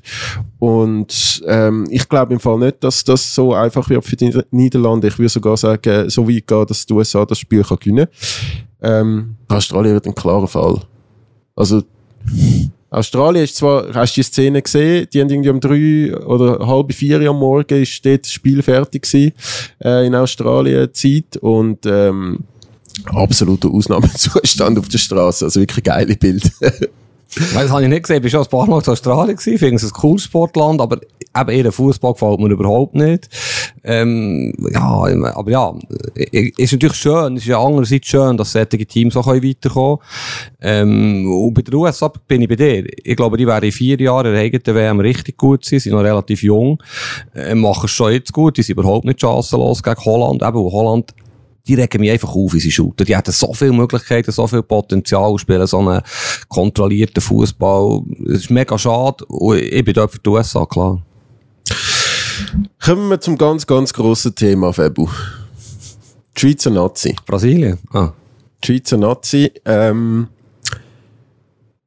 [0.59, 5.09] Und ähm, ich glaube im Fall nicht, dass das so einfach wird für die Niederlande.
[5.09, 8.69] Ich würde sogar sagen, so weit gehen, dass die USA das Spiel kann gewinnen kann.
[8.82, 10.80] Ähm, Australien wird ein klarer Fall.
[11.54, 11.82] Also,
[12.90, 16.92] Australien ist zwar, hast du die Szene gesehen, die haben irgendwie um drei oder halb
[16.92, 19.32] vier am Morgen ist dort das Spiel fertig gewesen,
[19.82, 22.40] äh, in Australien Zeit und, ähm,
[23.06, 26.50] absoluter Ausnahmezustand auf der Straße, also wirklich geile Bild.
[27.36, 28.24] Das habe ich nicht gesehen.
[28.24, 29.54] Ich war schon ein paar Mal in Australien gewesen.
[29.54, 30.98] Ich finde es ein cooles Sportland, aber
[31.36, 33.28] eben ihr Fußball gefällt mir überhaupt nicht.
[33.84, 34.82] Ähm, ja,
[35.34, 35.72] aber ja,
[36.14, 37.36] ist natürlich schön.
[37.36, 39.98] Es ist ja andererseits schön, dass solche Teams auch weiterkommen
[40.60, 41.24] können.
[41.24, 42.84] Ähm, und bei der USA bin ich bei dir.
[43.04, 45.64] Ich glaube, die werden in vier Jahren in der WM richtig gut.
[45.64, 46.82] Sie sind noch relativ jung.
[47.34, 48.56] Äh, machen es schon jetzt gut.
[48.56, 50.42] Die sind überhaupt nicht chancenlos gegen Holland.
[50.42, 51.14] Eben, Holland
[51.76, 53.06] die regen mich einfach auf, wie sie shooten.
[53.06, 56.02] Die hatten so viele Möglichkeiten, so viel Potenzial, spielen so einen
[56.48, 58.02] kontrollierten Fußball.
[58.26, 59.24] Es ist mega schade.
[59.26, 61.02] Und ich bin dort für die USA, klar.
[62.85, 65.06] Kommen wir zum ganz, ganz grossen Thema, Febu.
[66.37, 67.14] Die Schweizer Nazi.
[67.26, 67.78] Brasilien?
[67.92, 68.12] Ah.
[68.62, 69.52] Die Schweizer Nazi.
[69.64, 70.28] Ähm,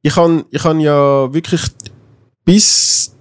[0.00, 1.62] ich habe ich ja wirklich
[2.44, 3.14] bis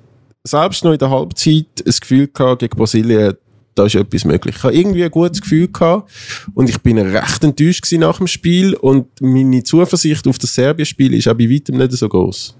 [0.43, 3.35] selbst noch in der Halbzeit das Gefühl gehabt, gegen Brasilien
[3.75, 4.55] da ist etwas möglich.
[4.57, 6.11] Ich habe irgendwie ein gutes Gefühl gehabt
[6.53, 11.27] und ich bin recht enttäuscht nach dem Spiel und meine Zuversicht auf das Serbien-Spiel ist
[11.27, 12.55] auch bei weitem nicht so groß.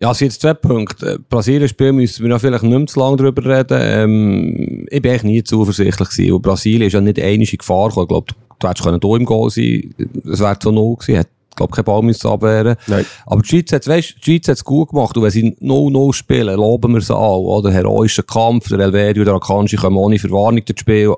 [0.00, 1.20] Ja, es sind jetzt zwei Punkte.
[1.28, 3.78] Brasilien-Spiel müssen wir noch vielleicht nicht mehr zu lange darüber reden.
[3.80, 6.32] Ähm, ich bin eigentlich nie zuversichtlich gewesen.
[6.32, 8.04] Und Brasilien ist ja nicht eine Gefahr gekommen.
[8.04, 9.94] Ich glaube, du hättest können hier im Goal sein,
[10.30, 11.24] es wäre zu null gewesen,
[11.56, 12.76] glaube kein Ball müssen abwehren.
[12.86, 13.06] Nein.
[13.26, 15.16] Aber die Schweiz hat, es gut gemacht.
[15.16, 17.70] Und wenn sie 0-0 spielen, loben wir sie an, oder?
[17.70, 21.14] Heroischer Kampf, der Elvedi oder Akanji kommen ohne Verwarnung das Spiel.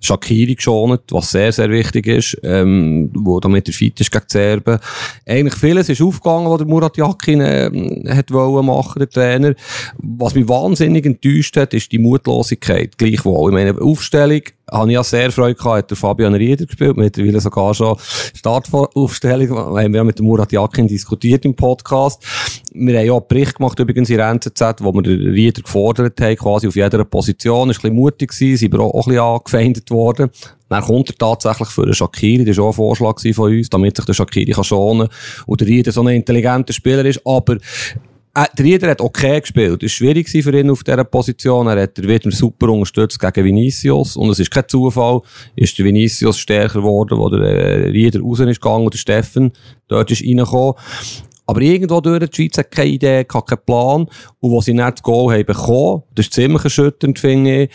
[0.00, 4.78] Shakiri geschont, was sehr, sehr wichtig ist, ähm, wo damit der Fit ist gegen Serben.
[5.26, 9.54] Eigentlich vieles ist aufgegangen, was der Murat Yakin, äh, hat wollen machen, der Trainer.
[9.98, 12.96] Was mich wahnsinnig enttäuscht hat, ist die Mutlosigkeit.
[12.98, 13.50] Gleichwohl.
[13.50, 17.40] Ich meine, Aufstellung, habe ich ja sehr Freude gehabt, hat der Fabian Rieder gespielt, mittlerweile
[17.40, 17.96] sogar schon
[18.34, 22.22] Startaufstellung, wir haben ja mit dem Murat Yakin diskutiert im Podcast.
[22.72, 26.20] Wir haben ja einen Bericht gemacht, übrigens in der NZZ, wo wir den Rieder gefordert
[26.20, 29.20] haben, quasi auf jeder Position, ist ein bisschen mutig gewesen, sind wir auch, ein bisschen
[29.20, 30.30] angefeindet worden.
[30.68, 33.96] Dann kommt er tatsächlich für den Shakiri, das war auch ein Vorschlag von uns, damit
[33.96, 35.08] sich der Shakiri kann schonen
[35.46, 37.58] und der Rieder so ein intelligenter Spieler ist, aber
[38.44, 39.82] der Rieder hat okay gespielt.
[39.82, 41.66] Es war schwierig für ihn auf dieser Position.
[41.68, 44.16] Er hat wieder super unterstützt gegen Vinicius.
[44.16, 45.22] Und es ist kein Zufall,
[45.54, 49.52] ist der Vinicius stärker geworden, wo der äh, Rieder raus ist gegangen und der Steffen
[49.88, 50.74] dort ist reingekommen.
[51.46, 54.06] Aber irgendwo durch die Schweiz hat keine Idee, keinen Plan.
[54.40, 57.70] Und wo sie nicht das Goal haben bekommen, das ist ziemlich erschütternd, finde ich,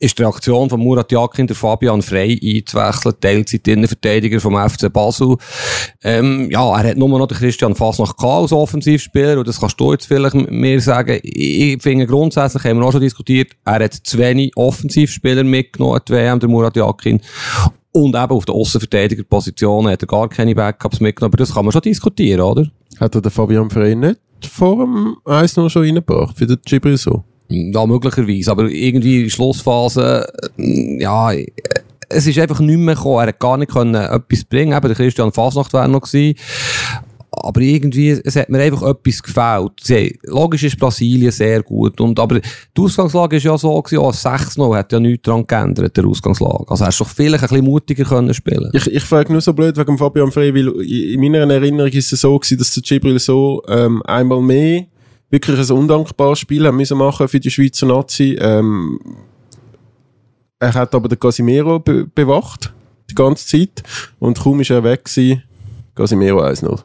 [0.00, 5.36] ist die Reaktion von Murat Yakin, der Fabian Frey einzuwechseln, Teilzeit Innenverteidiger vom FC Basel.
[6.02, 9.92] Ähm, ja, er hat nur noch den Christian Fasnach als Offensivspieler, und das kannst du
[9.92, 11.20] jetzt vielleicht mehr sagen.
[11.22, 16.12] Ich finde grundsätzlich, haben wir auch schon diskutiert, er hat zu wenig Offensivspieler mitgenommen, die
[16.12, 17.20] WM, der Murat Yakin.
[17.92, 21.72] Und eben auf der Aussenverteidigerposition hat er gar keine Backups mitgenommen, aber das kann man
[21.72, 22.66] schon diskutieren, oder?
[22.98, 26.96] Hat er den Fabian Frey nicht vor dem 1 noch schon reingebracht, für den Gibril?
[27.50, 28.50] Ja, möglicherweise.
[28.50, 31.32] Aber irgendwie Schlussphase, äh, ja,
[32.08, 33.20] es ist einfach nicht mehr gekommen.
[33.20, 34.76] Er hat gar nicht können etwas bringen.
[34.76, 36.38] Eben, der Christian Fasnacht wäre noch gewesen.
[37.32, 39.72] Aber irgendwie, es hat mir einfach etwas gefällt.
[39.80, 42.00] Sie, logisch ist Brasilien sehr gut.
[42.00, 45.96] Und, aber die Ausgangslage ist ja so gewesen, oh, 6-0 hat ja nichts daran geändert,
[45.96, 46.66] der Ausgangslage.
[46.68, 48.70] Also hast du doch vielleicht ein bisschen mutiger können spielen.
[48.72, 52.20] Ich, ich frage nur so blöd wegen Fabian Frey, weil in meiner Erinnerung ist es
[52.20, 54.86] so gewesen, dass der Gibril so, ähm, einmal mehr
[55.30, 58.36] wirklich ein undankbares Spiel haben müssen machen für die Schweizer Nazi.
[58.40, 58.98] Ähm,
[60.58, 62.72] er hat aber den Casimiro be bewacht,
[63.08, 63.82] die ganze Zeit.
[64.18, 65.42] Und kaum ist er weg gewesen,
[65.94, 66.80] Casimiro 1-0.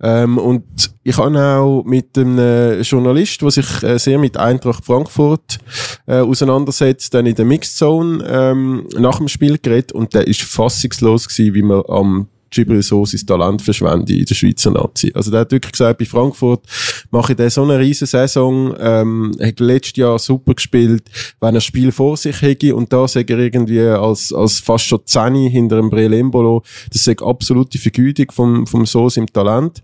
[0.00, 0.64] Ähm, und
[1.02, 5.58] ich habe auch mit einem Journalist, der sich äh, sehr mit Eintracht Frankfurt
[6.06, 10.42] äh, auseinandersetzt, dann in der Mixed Zone ähm, nach dem Spiel geredet und der ist
[10.42, 15.12] fassungslos gewesen, wie man am Gibril so sein Talent verschwende in der Schweizer Nazi.
[15.14, 16.64] Also der hat wirklich gesagt, bei Frankfurt
[17.10, 21.04] mache ich so eine riesen Saison, ähm, hat letztes Jahr super gespielt,
[21.40, 24.84] wenn er ein Spiel vor sich hätte und da sagt er irgendwie als, als fast
[24.84, 29.82] schon Zeni hinter dem Brelembolo, das ist absolute Vergütung vom, vom Sos im Talent.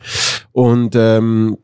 [0.53, 1.57] Und ähm,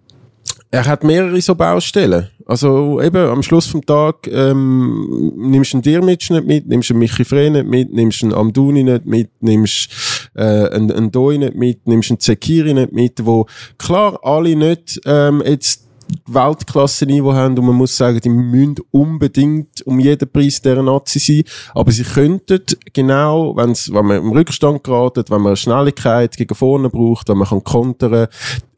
[0.70, 2.28] er hat mehrere so Baustellen.
[2.46, 6.94] Also eben am Schluss vom Tag ähm, nimmst du einen Dirmitsch nicht mit, nimmst du
[6.94, 9.90] einen Michi Frey nicht mit, nimmst du einen Amduni nicht mit, nimmst
[10.38, 13.46] äh, einen, Doi nicht mit, nimmst einen Zekiri nicht mit, wo
[13.76, 15.84] klar alle nicht ähm, jetzt
[16.26, 21.42] Weltklasse-Niveau haben und man muss sagen, die müssen unbedingt um jeden Preis der Nazi sein,
[21.74, 26.88] aber sie könnten genau, wenn's, wenn man im Rückstand geraten, wenn man Schnelligkeit gegen vorne
[26.88, 28.28] braucht, wenn man kann kontern,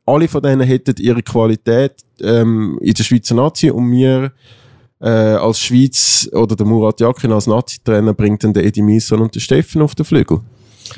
[0.06, 4.32] alle von denen hätten ihre Qualität ähm, in der Schweizer Nazi und wir
[5.00, 9.34] äh, als Schweiz oder der Murat Yakin als Nazi-Trainer bringt dann den Edi Misson und
[9.34, 10.40] den Steffen auf den Flügel.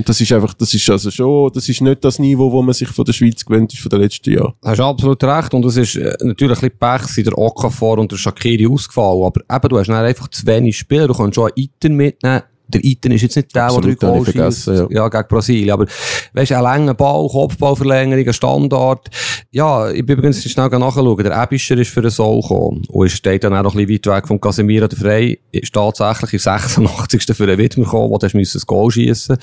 [0.05, 2.89] Das ist einfach, das ist also schon, das ist nicht das Niveau, wo man sich
[2.89, 4.55] von der Schweiz gewöhnt ist von den letzten Jahren.
[4.65, 5.55] Hast absolut recht.
[5.55, 9.25] Und es ist äh, natürlich ein bisschen Pech, sind der Okafor und der Shakiri ausgefallen.
[9.25, 11.09] Aber eben, du hast einfach zu wenig Spieler.
[11.09, 14.25] Du kannst schon einen Item mitnehmen der Iten ist jetzt nicht der, der drei Goal
[14.25, 14.67] schießt.
[14.69, 14.87] Ja.
[14.91, 15.71] ja, gegen Brasilien.
[15.71, 15.87] Aber,
[16.33, 19.09] weißt du, ein langer Ball, Kopfballverlängerung, ein Standard.
[19.51, 21.23] Ja, ich bin übrigens schnell nachschauen.
[21.23, 22.83] Der Ebischer ist für den Soul gekommen.
[22.89, 24.89] Und steht dann auch noch ein bisschen weit weg vom Casemiro.
[24.89, 27.37] Der Frey ist tatsächlich im 86.
[27.37, 29.37] für den Widmer gekommen, wo du das Goal schießen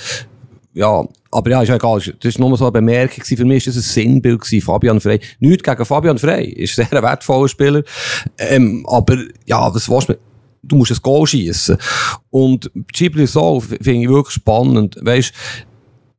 [0.80, 2.02] ja, aber ja, ist ja egal.
[2.22, 3.24] Das war nur so eine Bemerkung.
[3.26, 4.40] Für mich war das ein Sinnbild.
[4.40, 4.62] Gewesen.
[4.62, 5.20] Fabian Frey.
[5.40, 6.46] Nichts gegen Fabian Frey.
[6.46, 7.84] Ist ein sehr wertvoller Spieler.
[8.38, 9.90] Ähm, aber, ja, willst
[10.64, 11.78] du musst ein Goal schießen.
[12.30, 14.98] Und Ghibli so finde ich wirklich spannend.
[15.02, 15.34] Weißt,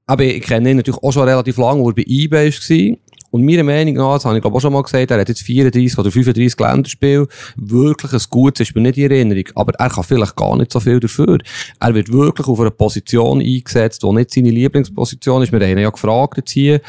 [0.07, 2.96] aber ich kenne ihn natürlich auch schon relativ lange, wo er bei eBay war.
[3.31, 5.43] Und meiner Meinung nach, das habe ich glaube auch schon mal gesagt, er hat jetzt
[5.43, 10.05] 34 oder 35 Länderspiele, wirklich ein gutes ist mir nicht in Erinnerung, aber er kann
[10.05, 11.38] vielleicht gar nicht so viel dafür.
[11.79, 15.53] Er wird wirklich auf einer Position eingesetzt, die nicht seine Lieblingsposition ist.
[15.53, 16.81] Wir haben ihn ja gefragt jetzt hier.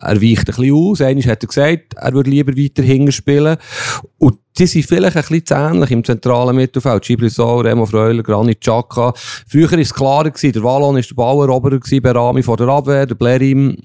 [0.00, 1.00] Er weicht ein bisschen aus.
[1.00, 3.56] Einmal hat er gesagt, er würde lieber weiter hinten spielen.
[4.18, 7.02] Und die sind vielleicht ein bisschen ähnlich im zentralen Mittelfeld.
[7.04, 9.14] Gibrissau, Remo Freuler, Granit Xhaka.
[9.46, 13.14] Früher war es klarer der Wallon war der Balleroberer bei Rami vor der Abwehr, der
[13.14, 13.76] Blerim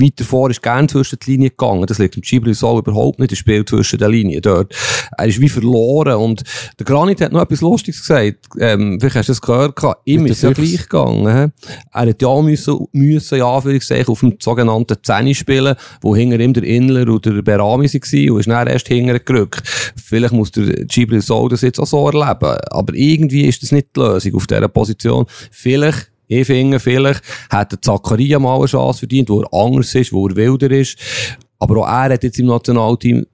[0.00, 1.86] weiter vor ist gern zwischen die Linien gegangen.
[1.86, 4.74] Das liegt im Gibril so überhaupt nicht, das Spiel zwischen den Linien dort.
[5.16, 6.42] Er ist wie verloren und
[6.78, 8.46] der Granit hat noch etwas Lustiges gesagt.
[8.58, 11.26] Ähm, vielleicht hast du das gehört, ihm ist ja gleich gegangen.
[11.26, 11.52] Er
[11.92, 16.64] hat ja müssen, müssen ja, Anführungszeichen, auf dem sogenannten Zehni spielen, wo hinter ihm der
[16.64, 19.62] Inler oder der Berami war und ist dann erst hinterher gerückt.
[19.96, 22.58] Vielleicht muss der Gibril so das jetzt auch so erleben.
[22.70, 25.26] Aber irgendwie ist das nicht die Lösung auf dieser Position.
[25.50, 30.12] Vielleicht ich finde, vielleicht hat der Zakaria mal eine Chance verdient, wo er anders ist,
[30.12, 30.98] wo er wilder ist.
[31.58, 33.26] Aber auch er hat jetzt im Nationalteam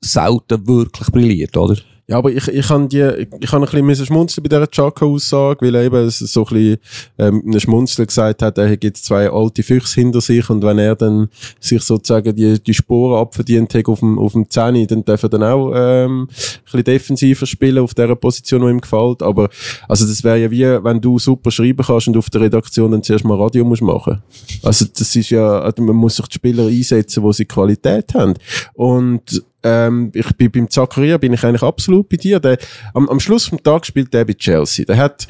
[0.00, 1.76] selten wirklich brilliert, oder?
[2.10, 5.74] Ja, aber ich, ich kann die, ich kann ein bisschen schmunzeln bei dieser Chaka-Aussage, weil
[5.74, 6.78] er eben so ein bisschen,
[7.18, 10.96] ähm, ein Schmunzler gesagt hat, er hat zwei alte Füchse hinter sich und wenn er
[10.96, 11.28] dann
[11.60, 15.28] sich sozusagen die, die Sporen abverdient hat auf dem, auf dem Zehni, dann darf er
[15.28, 16.26] dann auch, ähm, ein
[16.64, 19.22] bisschen defensiver spielen auf der Position, die ihm gefällt.
[19.22, 19.50] Aber,
[19.86, 23.02] also das wäre ja wie, wenn du super schreiben kannst und auf der Redaktion dann
[23.02, 24.22] zuerst mal Radio musst machen.
[24.62, 28.32] Also das ist ja, also man muss sich die Spieler einsetzen, wo sie Qualität haben.
[28.72, 32.40] Und, ähm, ich bin beim Zakaria bin ich eigentlich absolut bei dir.
[32.40, 32.58] Der,
[32.94, 34.84] am, am Schluss vom Tag spielt der bei Chelsea.
[34.84, 35.26] Der hat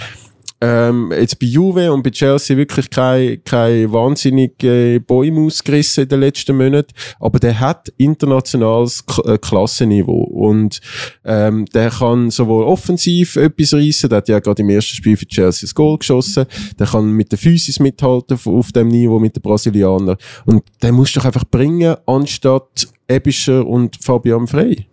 [0.60, 6.20] ähm, jetzt bei Juve und bei Chelsea wirklich kein, kein wahnsinnige Bäume ausgerissen in den
[6.20, 10.80] letzten Monaten, aber der hat internationales K äh, Klassenniveau und
[11.24, 15.26] ähm, der kann sowohl offensiv etwas reissen, der hat ja gerade im ersten Spiel für
[15.26, 16.46] Chelsea das Goal geschossen,
[16.78, 20.16] der kann mit der Physis mithalten auf dem Niveau mit den Brasilianern
[20.46, 24.86] und der muss doch einfach bringen, anstatt Ebischer und Fabian Frey.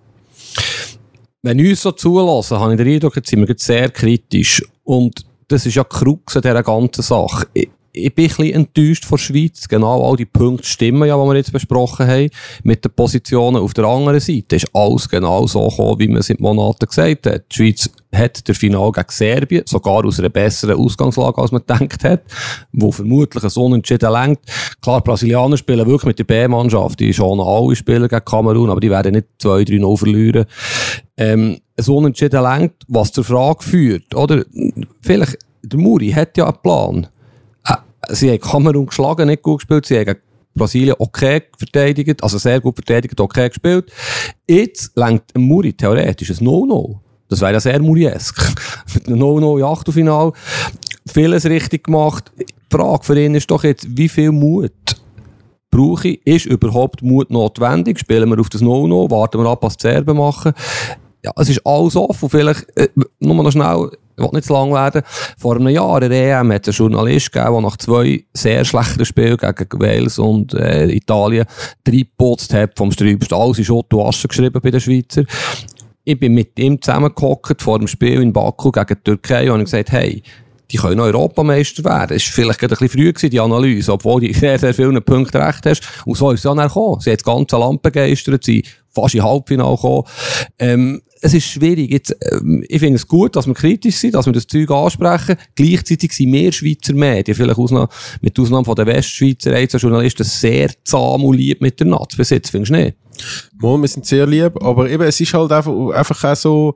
[1.41, 4.63] Wenn ich uns so zulassen, habe ich den Eindruck, jetzt sind wir sehr kritisch.
[4.83, 7.47] Und das ist ja Krux an dieser ganzen Sache.
[7.53, 9.67] Ich, ich bin ein bisschen enttäuscht von der Schweiz.
[9.67, 12.29] Genau all die Punkte stimmen ja, die wir jetzt besprochen haben.
[12.63, 16.29] Mit den Positionen auf der anderen Seite ist alles genau so gekommen, wie man es
[16.29, 17.45] in Monaten gesagt hat.
[17.51, 22.03] Die Schweiz hat der Final gegen Serbien, sogar aus einer besseren Ausgangslage, als man gedacht
[22.03, 22.23] hat,
[22.73, 24.43] wo vermutlich ein Unentschieden lenkt.
[24.81, 28.91] Klar, Brasilianer spielen wirklich mit der B-Mannschaft, die schon alle spielen gegen Kamerun, aber die
[28.91, 30.45] werden nicht 2-3-0 verlieren.
[31.17, 34.45] Ähm, ein Unentschieden lenkt, was zur Frage führt, oder?
[35.01, 37.07] Vielleicht, der Muri hat ja einen Plan.
[37.67, 37.75] Äh,
[38.13, 40.15] sie haben Kamerun geschlagen, nicht gut gespielt, sie haben
[40.55, 43.91] Brasilien okay verteidigt, also sehr gut verteidigt, okay gespielt.
[44.47, 47.01] Jetzt lenkt Muri theoretisch ein No-No.
[47.27, 48.39] Das wäre ja sehr Muriesk.
[49.07, 50.31] No-No im Achtelfinal.
[51.07, 52.31] Vieles richtig gemacht.
[52.39, 54.71] Die Frage für ihn ist doch jetzt, wie viel Mut
[55.71, 56.25] brauche ich?
[56.25, 57.99] Ist überhaupt Mut notwendig?
[57.99, 59.09] Spielen wir auf das No-No?
[59.09, 60.53] Warten wir ab, was die Serben machen?
[61.25, 62.29] Ja, es ist alles offen.
[62.29, 62.87] Vielleicht, äh,
[63.19, 65.01] nur noch schnell, ich will nicht zu lang werden.
[65.39, 69.35] Vor einem Jahr in der EM hat Journalist gegeben, der nach zwei sehr schlechten Spielen
[69.35, 71.45] gegen Wales und äh, Italien
[71.83, 73.33] drei geputzt hat vom Sträubst.
[73.33, 75.23] Alles Schutt und Asche geschrieben bei den Schweizer
[76.07, 79.63] ich bin mit ihm zusammengehockt vor dem Spiel in Baku gegen die Türkei und habe
[79.63, 80.21] gesagt, hey,
[80.75, 82.17] die können Europameister werden.
[82.17, 85.37] Es war vielleicht ein bisschen früh gewesen, die Analyse, obwohl du sehr, sehr vielen Punkten
[85.37, 85.83] recht hast.
[86.05, 86.99] Und so ist es dann gekommen.
[86.99, 90.03] Sie hat das ganze Land begeistert, sie fast in Halbfinale gekommen.
[90.59, 91.91] Ähm, es ist schwierig.
[91.91, 95.37] Jetzt, ähm, ich finde es gut, dass wir kritisch sind, dass wir das Zeug ansprechen.
[95.55, 97.87] Gleichzeitig sind mehr Schweizer Medien, vielleicht Ausnahme,
[98.19, 102.53] mit Ausnahme von der Westschweizer Journalisten, sehr zahm und lieb mit der Natz bis findest
[102.53, 102.97] du nicht?
[103.57, 106.75] Mal, wir sind sehr lieb, aber eben, es ist halt einfach, einfach auch so,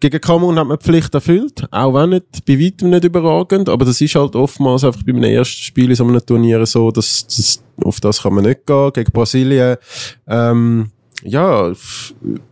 [0.00, 4.00] gegen Kamerun hat man Pflicht erfüllt, auch wenn nicht, bei weitem nicht überragend, aber das
[4.00, 7.62] ist halt oftmals einfach bei einem ersten Spiel in so einem Turnier so, dass, dass
[7.82, 8.92] auf das kann man nicht gehen.
[8.92, 9.76] Gegen Brasilien,
[10.28, 10.90] ähm,
[11.24, 11.72] ja,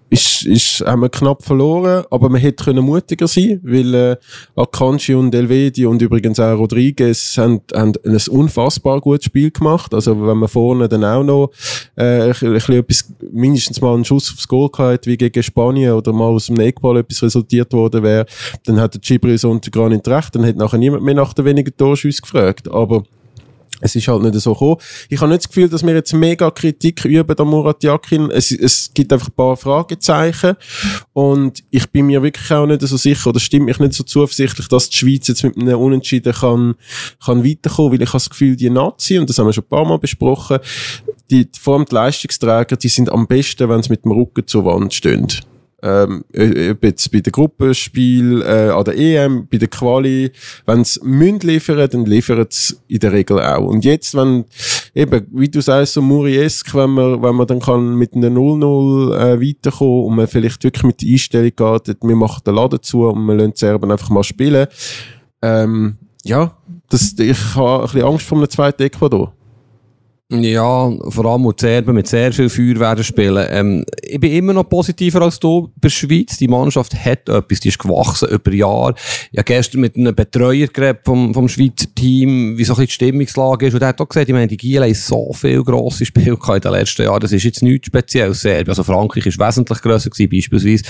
[0.09, 4.17] ist, ist, haben wir knapp verloren, aber man hätte können mutiger sein, weil äh,
[4.55, 9.93] Akanji und Elvedi und übrigens auch Rodriguez haben, haben ein unfassbar gutes Spiel gemacht.
[9.93, 11.51] Also wenn man vorne dann auch noch
[11.97, 16.13] äh, ein, bisschen etwas, mindestens mal einen Schuss aufs Goal gehabt, wie gegen Spanien oder
[16.13, 18.27] mal aus dem Eckball etwas resultiert worden wäre,
[18.65, 21.45] dann hat der Gibrils und gar nicht recht, dann hätte nachher niemand mehr nach den
[21.45, 22.71] wenigen Torschüssen gefragt.
[22.71, 23.03] Aber
[23.81, 24.77] es ist halt nicht so gekommen.
[25.09, 28.31] Ich habe nicht das Gefühl, dass wir jetzt mega Kritik üben an Murat Yakin.
[28.31, 30.57] Es, es gibt einfach ein paar Fragezeichen.
[31.13, 34.69] Und ich bin mir wirklich auch nicht so sicher, oder stimmt mich nicht so zuversichtlich,
[34.69, 36.75] dass die Schweiz jetzt mit einem Unentschieden kann,
[37.25, 39.69] kann weiterkommen, weil ich habe das Gefühl, die Nazi, und das haben wir schon ein
[39.69, 40.59] paar Mal besprochen,
[41.31, 44.65] die, vor allem die Leistungsträger, die sind am besten, wenn sie mit dem Rücken zur
[44.65, 45.27] Wand stehen
[45.83, 50.33] ähm, ob jetzt bei den Gruppenspiel, äh, an der EM, bei der Quali,
[50.65, 53.67] wenn sie münd liefern, dann liefern sie in der Regel auch.
[53.67, 54.47] Und jetzt, wenn,
[54.95, 59.17] eben, wie du sagst, so Muriesk, wenn man, wenn man dann kann mit einer 0-0
[59.17, 63.07] äh, weiterkommen und man vielleicht wirklich mit der Einstellung geht, wir machen den Laden zu
[63.07, 64.67] und wir lassen Serben einfach mal spielen,
[65.43, 66.57] ähm, ja,
[66.89, 69.33] das, ich habe ein bisschen Angst vor einem zweiten Ecuador.
[70.29, 73.47] Ja, vor allem mit Serben mit sehr viel Feuer werden spielen.
[73.49, 76.37] Ähm, ich bin immer noch positiver als du bei der Schweiz.
[76.37, 78.97] Die Mannschaft hat etwas, die ist gewachsen über Jahre.
[79.31, 82.87] Ich habe gestern mit einem Betreuer geredet vom, vom Schweizer Team, wie so ein bisschen
[82.87, 83.75] die Stimmungslage ist.
[83.75, 86.61] Und er hat auch gesagt, ich meine, die Giele haben so viele grosse Spiele in
[86.61, 87.21] den letzten Jahren.
[87.21, 88.41] Das ist jetzt nichts Spezielles.
[88.41, 88.71] Serbien.
[88.71, 90.83] Also Frankreich ist wesentlich grösser gewesen, beispielsweise.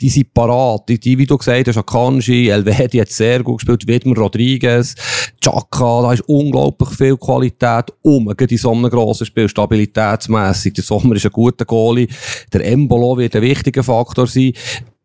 [0.00, 0.88] Die sind parat.
[0.88, 4.96] Die, die wie du gesagt hast, Akanji, Elvedi hat sehr gut gespielt, Widmer Rodriguez,
[5.42, 8.30] Chaka, da ist unglaublich viel Qualität um.
[8.30, 10.74] In so einem grossen Spiel, stabilitätsmässig.
[10.74, 12.06] Der Sommer ist ein guter Goalie.
[12.52, 14.52] Der Embolo wird ein wichtiger Faktor sein.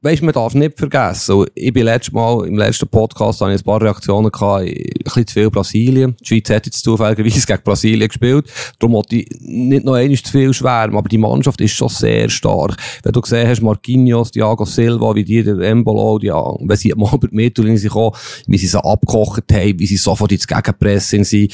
[0.02, 3.64] Weißt, man darf nicht vergessen, ich bin letztes Mal, im letzten Podcast, habe ich ein
[3.64, 6.16] paar Reaktionen gehabt, ein bisschen zu viel Brasilien.
[6.22, 8.46] Die Schweiz hat jetzt zufälligerweise gegen Brasilien gespielt.
[8.78, 12.30] Darum wollte ich nicht noch einmal zu viel schwärmen, aber die Mannschaft ist schon sehr
[12.30, 12.78] stark.
[13.02, 17.12] Wenn du gesehen hast, Marquinhos, Thiago Silva, wie die, der Embolo, die, wenn sie mal
[17.16, 17.96] über die Mittellinie sind,
[18.46, 21.52] wie sie sie abgekocht haben, wie sie sofort ins Gegenpressing sind,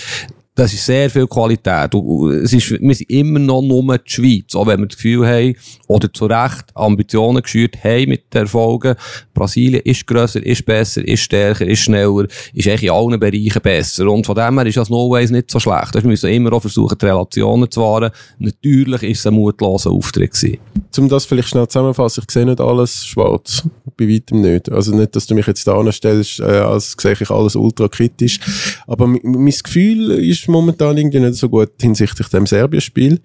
[0.56, 1.95] das ist sehr viel Qualität.
[2.43, 4.54] Es ist, wir sind immer noch nur die Schweiz.
[4.56, 5.56] Auch wenn wir das Gefühl haben,
[5.88, 8.95] oder zu Recht Ambitionen geschürt haben mit den Erfolgen.
[9.34, 14.08] Brasilien ist grösser, ist besser, ist stärker, ist schneller, ist eigentlich in allen Bereichen besser.
[14.10, 15.93] Und von dem her ist das No Ways nicht so schlecht.
[15.95, 18.12] Wir müssen immer auch versuchen, die Relationen zu wahren.
[18.38, 20.60] Natürlich ist es ein mutloser Auftritt gewesen.
[20.97, 23.64] Um das vielleicht schnell zusammenzufassen, ich sehe nicht alles schwarz.
[23.97, 24.72] Bei weitem nicht.
[24.72, 28.39] Also nicht, dass du mich jetzt da anstellst, äh, als sehe ich alles ultra kritisch.
[28.88, 29.20] Aber mein
[29.64, 33.19] Gefühl ist momentan irgendwie nicht so gut hinsichtlich dem Serbien-Spiel.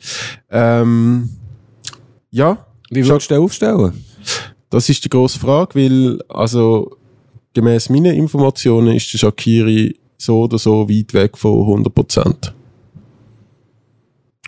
[0.50, 1.30] Ähm,
[2.30, 2.66] ja.
[2.90, 4.04] Wie würdest du den aufstellen?
[4.70, 6.96] Das ist die grosse Frage, weil, also,
[7.54, 12.52] gemäß meinen Informationen ist der Shakiri so oder so weit weg von 100%.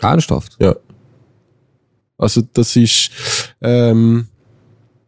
[0.01, 0.57] Ernsthaft?
[0.59, 0.75] Ja.
[2.17, 3.11] Also, das ist,
[3.61, 4.27] ähm,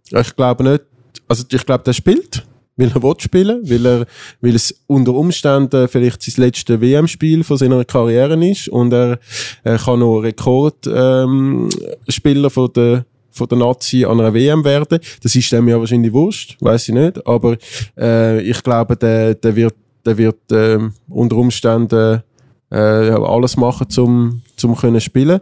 [0.09, 0.84] ich glaube nicht,
[1.28, 2.45] also, ich glaube, der spielt
[2.76, 4.06] weil er will spielen, weil er,
[4.42, 9.20] weil es unter Umständen vielleicht sein letztes WM-Spiel von seiner Karriere ist und er,
[9.64, 13.06] er kann noch Rekordspieler ähm, von der
[13.36, 15.00] von der Nazi an einer WM werden.
[15.24, 17.26] Das ist dem ja wahrscheinlich wurscht, weiß ich nicht.
[17.26, 17.58] Aber
[17.98, 19.74] äh, ich glaube, der, der wird,
[20.06, 20.78] der wird äh,
[21.10, 22.22] unter Umständen
[22.70, 25.40] äh, alles machen, zum, zum können spielen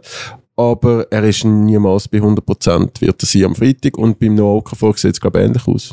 [0.56, 4.96] aber er ist niemals bei 100%, wird er sein am Freitag und beim Noah Okafor
[4.96, 5.92] sieht es glaube ich ähnlich aus.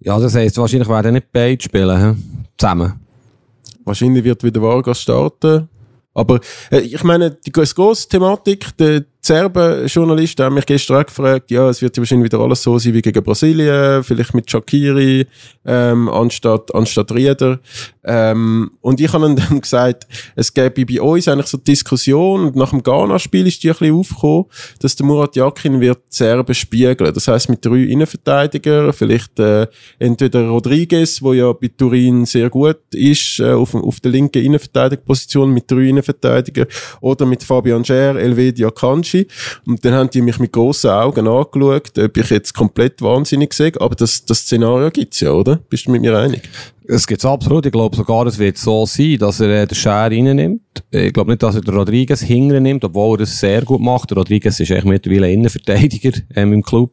[0.00, 2.22] Ja, das heisst, wahrscheinlich werden nicht beide spielen, he?
[2.58, 3.00] zusammen.
[3.84, 5.68] Wahrscheinlich wird wieder Vargas starten,
[6.14, 6.40] aber
[6.70, 11.80] äh, ich meine, die grosse Thematik, der Serben-Journalisten haben mich gestern auch gefragt, ja, es
[11.80, 15.24] wird ja wahrscheinlich wieder alles so sein wie gegen Brasilien, vielleicht mit Shakiri
[15.64, 17.60] ähm, anstatt, anstatt Rieder.
[18.02, 22.70] Ähm, und ich habe dann gesagt, es gäbe bei uns eigentlich so Diskussion, und nach
[22.70, 24.46] dem Ghana-Spiel ist die ein bisschen aufgekommen,
[24.80, 27.14] dass der Murat Yakin wird Serben spiegeln.
[27.14, 29.68] Das heißt mit drei Innenverteidiger, vielleicht äh,
[30.00, 35.52] entweder Rodriguez, wo ja bei Turin sehr gut ist, äh, auf, auf der linken Innenverteidigerposition
[35.52, 36.66] mit drei Innenverteidigern,
[37.00, 39.26] oder mit Fabian Scher, Elvedia Kanji, Banshee.
[39.66, 43.72] Und dann haben die mich mit grossen Augen angeschaut, ob ich jetzt komplett wahnsinnig sehe.
[43.78, 45.56] Aber das, das Szenario gibt's ja, oder?
[45.68, 46.48] Bist du mit mir einig?
[46.92, 47.64] Es gibt absolut.
[47.66, 50.60] Ich glaube sogar, es wird so sein, dass er äh, den Scher reinnimmt.
[50.90, 54.10] Ich glaube nicht, dass er den Rodriguez nimmt, obwohl er das sehr gut macht.
[54.10, 56.92] Der Rodriguez ist eigentlich mittlerweile Innenverteidiger ähm, im Club.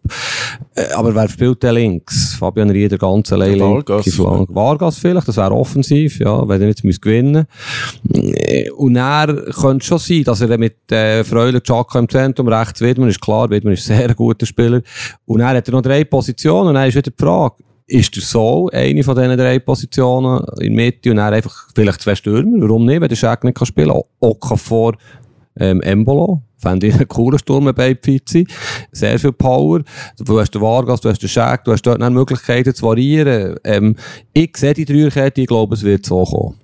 [0.76, 2.36] Äh, aber wer spielt denn links?
[2.36, 4.20] Fabian Rieder ganz allein Vargas.
[4.20, 7.48] Vargas vielleicht, das wäre offensiv, ja, wenn er jetzt muss gewinnen
[8.14, 12.82] äh, Und er könnte schon sein, dass er mit äh, Freuler Chaka im Zentrum rechts
[12.82, 14.84] Widmer ist klar, Widmer ist ein sehr guter Spieler.
[15.26, 17.56] Und er hat er noch drei Positionen und dann ist wieder die Frage,
[17.88, 22.16] ist der Soul eine von diesen drei Positionen in Mitte und dann einfach vielleicht zwei
[22.16, 22.62] Stürmer.
[22.62, 24.02] Warum nicht, wenn der Schäck nicht kann spielen kann?
[24.20, 24.98] Okafor,
[25.58, 26.42] ähm, Embolo.
[26.58, 28.46] Fände ich einen coolen Sturm bei Pizzi.
[28.92, 29.82] Sehr viel Power.
[30.20, 33.56] Du hast den Vargas, du hast den Schäck, du hast dort noch Möglichkeiten zu variieren.
[33.64, 33.96] Ähm,
[34.34, 36.56] ich sehe die Dreierkette, ich glaube, es wird so kommen.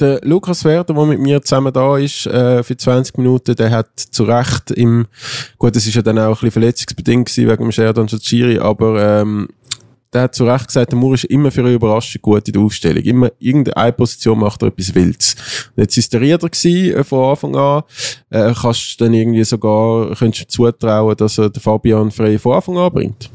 [0.00, 3.90] Der Lukas Werder, der mit mir zusammen da ist, äh, für 20 Minuten, der hat
[3.98, 5.06] zu Recht im,
[5.58, 9.48] gut, das ist ja dann auch ein bisschen verletzungsbedingt wegen dem Sheridan Shachiri, aber, ähm,
[10.14, 12.62] der hat zu Recht gesagt, der Moore ist immer für eine Überraschung gut in der
[12.62, 13.02] Aufstellung.
[13.02, 15.34] Immer irgendeine Position macht er etwas Wildes.
[15.76, 17.82] Und jetzt ist der Rieder gewesen, äh, von Anfang an.
[18.30, 22.54] Äh, kannst du dann irgendwie sogar, könntest du zutrauen, dass er den Fabian Frey von
[22.54, 23.30] Anfang an bringt?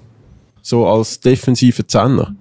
[0.61, 2.33] So als defensiver Zehner.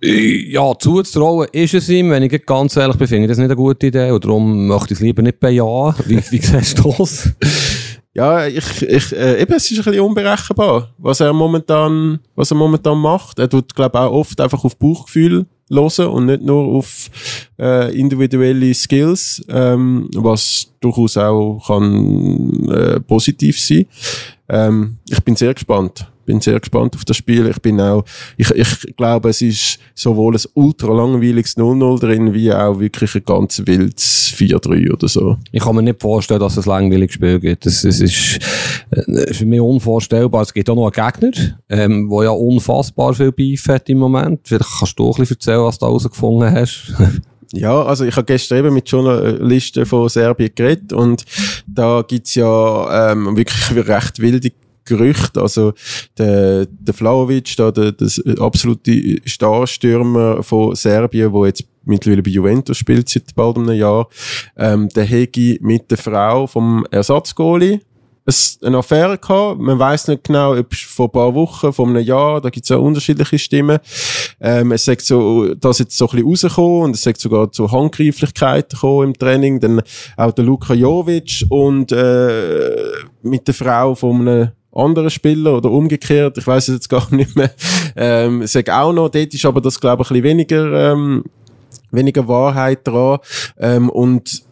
[0.00, 3.56] Ja, zuzutrauen ist es ihm, wenn ich ganz ehrlich bin, finde ich das nicht eine
[3.56, 5.94] gute Idee und darum möchte ich es lieber nicht bejahen.
[6.06, 7.30] Wie, wie siehst du das?
[8.18, 12.56] ja, ich, ich, äh, eben, es ist ein bisschen unberechenbar, was er momentan, was er
[12.56, 13.38] momentan macht.
[13.38, 17.10] Er tut, glaube auch oft einfach auf Bauchgefühl hören und nicht nur auf
[17.60, 23.86] äh, individuelle Skills, ähm, was durchaus auch kann äh, positiv sein.
[24.48, 27.46] Ähm, ich bin sehr gespannt bin sehr gespannt auf das Spiel.
[27.48, 28.04] Ich bin auch,
[28.36, 33.24] ich, ich glaube, es ist sowohl ein ultra langweiliges 0-0 drin, wie auch wirklich ein
[33.24, 35.38] ganz wildes 4-3 oder so.
[35.52, 37.64] Ich kann mir nicht vorstellen, dass es ein langweiliges Spiel gibt.
[37.64, 38.40] Das, das, ist,
[38.90, 40.42] das äh, ist für mich unvorstellbar.
[40.42, 44.40] Es gibt auch noch einen Gegner, ähm, der ja unfassbar viel Beef hat im Moment.
[44.44, 46.92] Vielleicht kannst du auch ein bisschen erzählen, was du da rausgefunden hast.
[47.52, 51.24] Ja, also ich habe gestern eben mit Journalisten von Serbien geredet und
[51.66, 54.50] da gibt's ja ähm, wirklich recht wilde
[54.88, 55.40] Gerüchte.
[55.40, 55.72] Also
[56.16, 62.76] der, der Flavovic, da, der, das absolute Starstürmer von Serbien, wo jetzt mittlerweile bei Juventus
[62.76, 64.08] spielt seit bald einem Jahr,
[64.56, 67.80] ähm, der Hegi mit der Frau vom Ersatzgoalie
[68.62, 69.60] eine Affäre gehabt.
[69.60, 72.68] Man weiß nicht genau, ob vor ein paar Wochen, vor einem Jahr, da gibt es
[72.68, 73.78] ja unterschiedliche Stimmen.
[74.40, 77.70] Ähm, es sagt so, das jetzt so ein bisschen rausgekommen und es sagt sogar zu
[77.70, 79.60] Handgreiflichkeiten gekommen im Training.
[79.60, 79.82] Dann
[80.16, 82.76] auch der Luka Jovic und äh,
[83.22, 84.48] mit der Frau von einem
[84.78, 87.50] anderen Spieler oder umgekehrt, ich weiß es jetzt gar nicht mehr.
[87.96, 91.24] Ähm, sag auch noch, dort ist aber das glaube ich ein bisschen weniger ähm,
[91.90, 93.18] weniger Wahrheit dran
[93.58, 94.42] ähm, und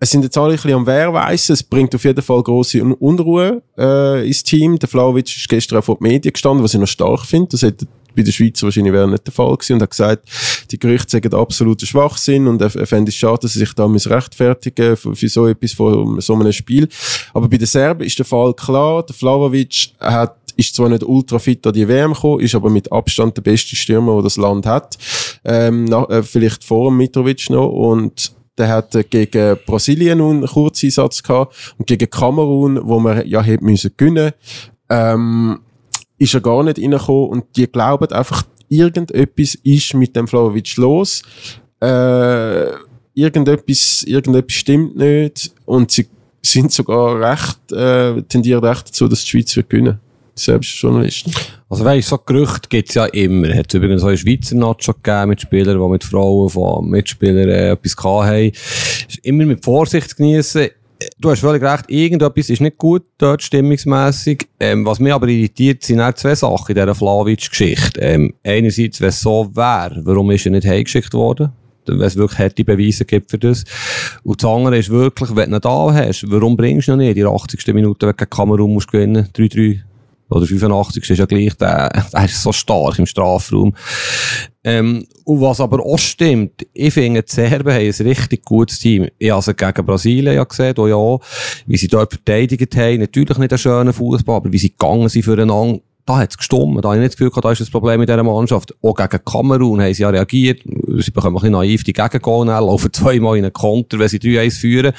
[0.00, 1.54] es sind jetzt alle ein bisschen am Wehrweissen.
[1.54, 4.78] Es bringt auf jeden Fall grosse Unruhe äh, ins Team.
[4.78, 7.48] Der Flauwitsch ist gestern auch vor den Medien gestanden, was ich noch stark finde.
[7.50, 7.86] Das hätte
[8.18, 10.28] bei der Schweiz wahrscheinlich wäre nicht der Fall gewesen und hat gesagt,
[10.72, 13.86] die Gerüchte sagen absoluter Schwachsinn und er, er fände es schade, dass er sich da
[13.86, 16.88] rechtfertigen für, für so etwas vor so einem Spiel.
[17.32, 19.04] Aber bei den Serben ist der Fall klar.
[19.04, 22.90] Der Flavovic hat ist zwar nicht ultra fit an die WM gekommen, ist aber mit
[22.90, 24.98] Abstand der beste Stürmer, den das Land hat.
[25.44, 31.22] Ähm, nach, äh, vielleicht vor Mitrovic noch und der hat äh, gegen Brasilien einen Kurzeinsatz
[31.22, 34.32] gehabt und gegen Kamerun, wo man ja hätte müssen gewinnen,
[34.90, 35.60] ähm,
[36.18, 41.22] ist er gar nicht reingekommen und die glauben einfach, irgendetwas ist mit dem Flavovic los.
[41.80, 42.70] Äh,
[43.14, 46.08] irgendetwas, irgendetwas stimmt nicht und sie
[46.42, 50.00] sind sogar recht, äh, tendieren recht dazu, dass die Schweiz wird gewinnen
[50.38, 51.32] selbst Journalisten.
[51.68, 53.52] Also weißt, so Gerüchte gibt's ja immer.
[53.54, 57.70] Hat übrigens auch in Schweizer Nacho gegeben mit Spielern, die mit Frauen von Mitspielern äh,
[57.70, 58.52] etwas haben.
[59.08, 60.68] Ist immer mit Vorsicht genießen.
[61.20, 64.46] Du hast völlig recht, irgendetwas ist nicht gut dort stimmungsmässig.
[64.60, 68.00] Ähm, was mich aber irritiert, sind auch zwei Sachen in dieser Flavic-Geschichte.
[68.00, 71.52] Ähm, einerseits, wenn es so wäre, warum ist er nicht heimgeschickt worden?
[71.90, 73.64] wenn es wirklich hätte Beweise gibt für das.
[74.22, 77.16] Und das andere ist wirklich, wenn du ihn da hast, warum bringst du ihn nicht
[77.16, 77.66] in der 80.
[77.68, 79.80] Minute, wenn du gegen Kamerun musst gewinnen, 3-3
[80.30, 83.74] oder 85 ist ja gleich, der, der ist so stark im Strafraum.
[84.64, 89.08] Ähm, und was aber auch stimmt, ich finde, die Serben haben ein richtig gutes Team.
[89.18, 91.18] Ich habe sie gegen Brasilien ja gesehen, wo ja,
[91.66, 95.24] wie sie dort verteidigt haben, natürlich nicht einen schönen Fußball, aber wie sie gegangen sind
[95.24, 96.82] füreinander, da hat es gestummt.
[96.82, 98.74] Da habe ich nicht das Gefühl, da ist das Problem mit dieser Mannschaft.
[98.82, 100.62] Auch gegen Kamerun haben sie ja reagiert.
[100.64, 104.58] Sie bekommen ein bisschen naiv die Gegengol, laufen zweimal in einen Konter, wenn sie 3-1
[104.58, 104.92] führen.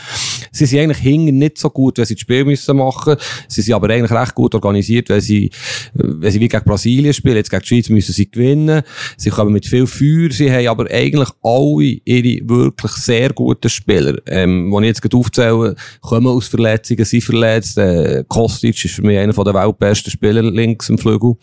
[0.51, 3.15] Sie sind eigentlich hinten nicht so gut, wenn sie das Spiel müssen machen.
[3.47, 5.49] Sie sind aber eigentlich recht gut organisiert, wenn sie,
[5.93, 7.37] wenn sie wie gegen Brasilien spielen.
[7.37, 8.83] Jetzt gegen die Schweiz müssen sie gewinnen.
[9.17, 10.29] Sie kommen mit viel Feuer.
[10.29, 14.15] Sie haben aber eigentlich alle ihre wirklich sehr guten Spieler.
[14.27, 17.79] Ähm, die ich jetzt gerade aufzähle, kommen aus Verletzungen, sind verletzt.
[17.79, 21.35] Äh, Kostic ist für mich einer der weltbesten Spieler links im Flügel.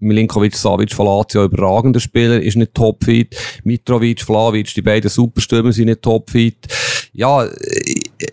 [0.00, 3.36] Milinkovic, Savic, Falazio, überragender Spieler, ist nicht topfit.
[3.64, 6.68] Mitrovic, Flavic, die beiden Superstürmer sind nicht topfit.
[7.12, 7.48] Ja,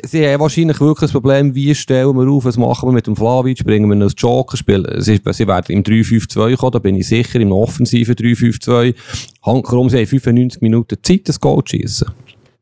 [0.04, 3.16] sie haben wahrscheinlich wirklich das Problem, wie stellen wir auf, was machen wir mit dem
[3.16, 4.98] Flavic, bringen wir ihn als Joker-Spiel.
[5.00, 8.94] Sie, sie werden im 3-5-2 kommen, da bin ich sicher, im offensiven 3-5-2.
[9.42, 12.12] Warum sie haben 95 Minuten Zeit, das Goal zu schiessen.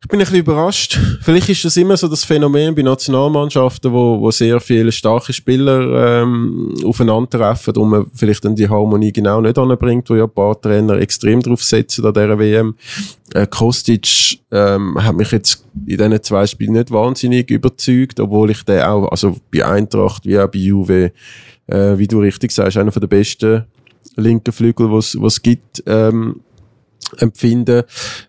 [0.03, 0.99] Ich bin ein bisschen überrascht.
[1.21, 6.21] Vielleicht ist das immer so das Phänomen bei Nationalmannschaften, wo, wo sehr viele starke Spieler
[6.21, 10.59] ähm, aufeinandertreffen und man vielleicht dann die Harmonie genau nicht anbringt, wo ja ein paar
[10.59, 12.75] Trainer extrem drauf setzen an dieser WM.
[13.33, 18.61] Äh, Kostic ähm, hat mich jetzt in diesen zwei Spielen nicht wahnsinnig überzeugt, obwohl ich
[18.63, 21.13] den auch, also bei Eintracht wie auch bei Juve,
[21.67, 23.63] äh, wie du richtig sagst, einer der besten
[24.17, 25.81] linken Flügel, was es gibt.
[25.85, 26.41] Ähm,
[27.19, 27.83] empfinden.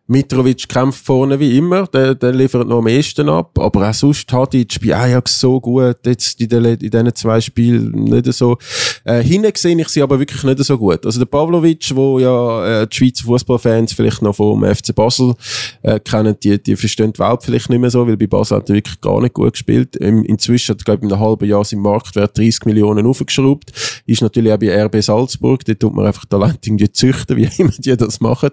[0.06, 4.28] Mitrovic kämpft vorne wie immer, der, der liefert noch am ehesten ab, aber auch sonst
[4.28, 8.58] Tadic bei Ajax so gut, jetzt in, den, in diesen zwei Spielen nicht so.
[9.04, 11.04] Äh, hinten sehe ich sie aber wirklich nicht so gut.
[11.06, 15.34] Also der Pavlovic, wo ja äh, die Schweizer Fußballfans vielleicht noch vom FC Basel
[15.82, 18.68] äh, kennen, die, die verstehen die Welt vielleicht nicht mehr so, weil bei Basel hat
[18.68, 19.96] er wirklich gar nicht gut gespielt.
[19.96, 23.72] Im, inzwischen hat er, glaube ich, in einem halben Jahr sein Marktwert 30 Millionen aufgeschraubt.
[24.06, 27.72] Ist natürlich auch bei RB Salzburg, dort tut man einfach Talent irgendwie züchten, wie immer
[27.78, 28.50] die das machen.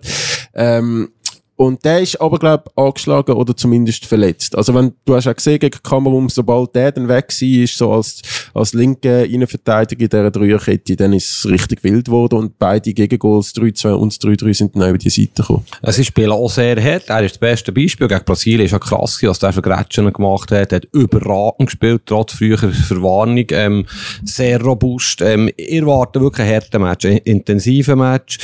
[0.54, 1.10] Ähm,
[1.62, 4.56] Und der ist aber, glaube ich, angeschlagen oder zumindest verletzt.
[4.56, 7.92] Also wenn, du hast ja gesehen gegen Kamerun, sobald der dann weg war, ist so
[7.92, 8.24] als,
[8.56, 13.54] als linke Innenverteidiger in dieser Dreierkette, dann ist es richtig wild geworden und beide Gegengoals,
[13.54, 15.64] 3-2 und 3-3 sind dann über die Seite gekommen.
[15.84, 17.10] Es spielen auch sehr hart.
[17.10, 18.08] Er ist das beste Beispiel.
[18.08, 20.72] Gegen Brasilien ist ja krass, was der für Gretchen gemacht hat.
[20.72, 23.46] Er hat überragend gespielt, trotz früherer Verwarnung.
[23.52, 23.86] Ähm,
[24.26, 25.22] sehr robust.
[25.22, 28.40] Ähm, ich erwarte wirklich einen harten Match, intensiven Match.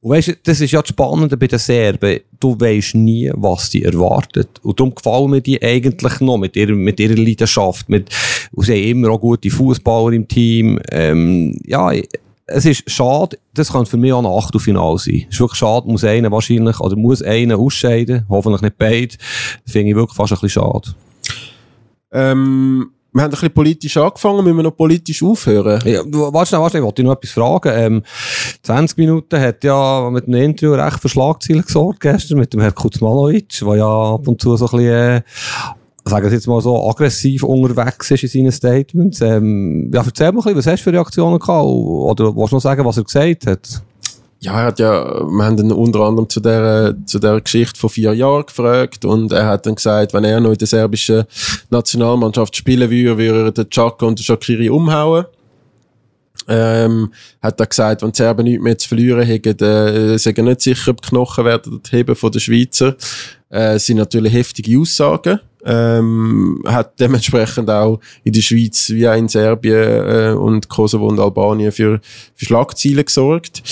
[0.00, 2.20] Und weißt, das ist ja das Spannende bei den Serben.
[2.38, 4.48] Du weisst nie, was die erwartet.
[4.62, 7.88] Und darum gefallen mir die eigentlich noch mit ihrer, mit ihrer Leidenschaft.
[7.88, 8.10] Mit,
[8.52, 10.78] und sie haben immer auch gute Fußballer im Team.
[10.92, 11.90] Ähm, ja,
[12.46, 15.26] es ist schade, das kann für mich auch ein Achtelfinale sein.
[15.28, 19.14] Es ist wirklich schade, muss einer wahrscheinlich, oder muss einer ausscheiden, hoffentlich nicht beide.
[19.66, 20.94] Finde ich wirklich fast ein bisschen schade.
[22.10, 25.80] Ähm, wir haben ein bisschen politisch angefangen, müssen wir noch politisch aufhören?
[25.86, 27.72] Ja, warte schnell, warte, ich wollte noch etwas fragen.
[27.74, 28.02] Ähm,
[28.62, 32.74] 20 Minuten hat ja mit einem Interview recht für Schlagzeilen gesorgt gestern mit dem Herrn
[32.74, 35.22] Kuzmanovic, der ja ab und zu so ein bisschen, äh,
[36.04, 39.20] sagen wir jetzt mal so, aggressiv unterwegs ist in seinen Statements.
[39.22, 41.64] Ähm, ja, erzähl mal ein bisschen, was hast du für Reaktionen gehabt?
[41.64, 43.82] Oder willst du noch sagen, was er gesagt hat?
[44.40, 47.90] Ja, er hat ja, wir haben ihn unter anderem zu der, zu der Geschichte von
[47.90, 51.24] vier Jahren gefragt und er hat dann gesagt, wenn er noch in der serbischen
[51.70, 55.24] Nationalmannschaft spielen würde, würde er den Chaka und den Shakiri umhauen.
[56.46, 57.12] Ähm,
[57.42, 60.92] hat er gesagt, wenn die Serben nichts mehr zu verlieren hätten, äh, sind nicht sicher,
[60.92, 62.96] ob die Knochen werden heben von den Schweizer.
[63.50, 65.40] Äh, sind natürlich heftige Aussagen.
[65.64, 71.18] Ähm, hat dementsprechend auch in der Schweiz wie auch in Serbien äh, und Kosovo und
[71.18, 72.00] Albanien für,
[72.34, 73.62] für Schlagzeilen gesorgt.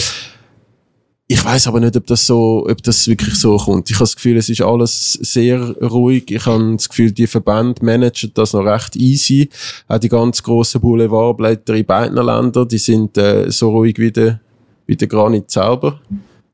[1.29, 3.91] Ich weiß aber nicht, ob das so, ob das wirklich so kommt.
[3.91, 6.31] Ich habe das Gefühl, es ist alles sehr ruhig.
[6.31, 9.51] Ich habe das Gefühl, die Verbände managen das noch recht easy.
[9.89, 14.41] Auch die ganz grossen Boulevardblätter in beiden Ländern, die sind äh, so ruhig wie der,
[14.87, 16.01] wie der Granit selber.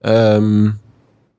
[0.02, 0.76] Ähm,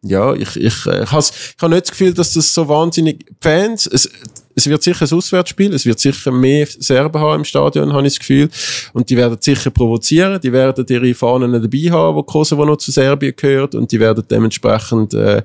[0.03, 3.25] ja, ich, ich, äh, ich, has, ich habe nicht das Gefühl, dass das so wahnsinnig
[3.41, 4.09] Fans, es,
[4.55, 8.13] es wird sicher ein Auswärtsspiel, es wird sicher mehr Serben haben im Stadion, habe ich
[8.13, 8.49] das Gefühl.
[8.93, 12.91] Und die werden sicher provozieren, die werden ihre Fahnen dabei haben, wo Kosovo noch zu
[12.91, 15.41] Serbien gehört und die werden dementsprechend, äh,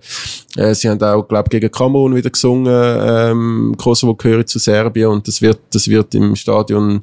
[0.56, 5.26] äh, sie haben auch, glaube gegen Kamerun wieder gesungen, ähm, Kosovo gehört zu Serbien und
[5.26, 7.02] das wird, das wird im Stadion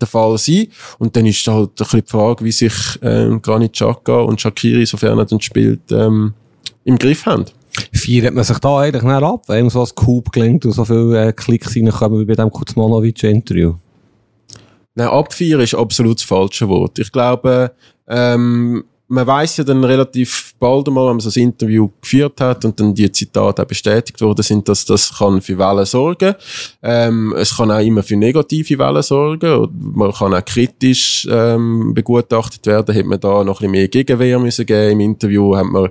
[0.00, 0.68] der Fall sein.
[0.98, 4.86] Und dann ist halt ein bisschen die Frage, wie sich ähm, Granit Xhaka und Shakiri,
[4.86, 6.34] sofern er dann spielt, ähm,
[6.84, 7.46] im Griff haben.
[7.92, 11.28] Feiert man sich da eigentlich nicht ab, wenn so ein Coup klingt und so viele
[11.28, 13.74] äh, Klicks reinkommen wie bei dem Kuzmanovic-Interview?
[14.94, 16.98] Nein, abfeiern ist absolut das falsche Wort.
[16.98, 17.72] Ich glaube,
[18.08, 22.64] ähm, man weiß ja dann relativ bald einmal, wenn man so ein Interview geführt hat
[22.64, 26.34] und dann die Zitate auch bestätigt worden sind, dass das kann für Wellen sorgen.
[26.82, 29.52] Ähm, es kann auch immer für negative Wellen sorgen.
[29.52, 32.94] Und man kann auch kritisch ähm, begutachtet werden.
[32.94, 35.88] Hätte man da noch ein bisschen mehr Gegenwehr müssen geben im Interview, hat man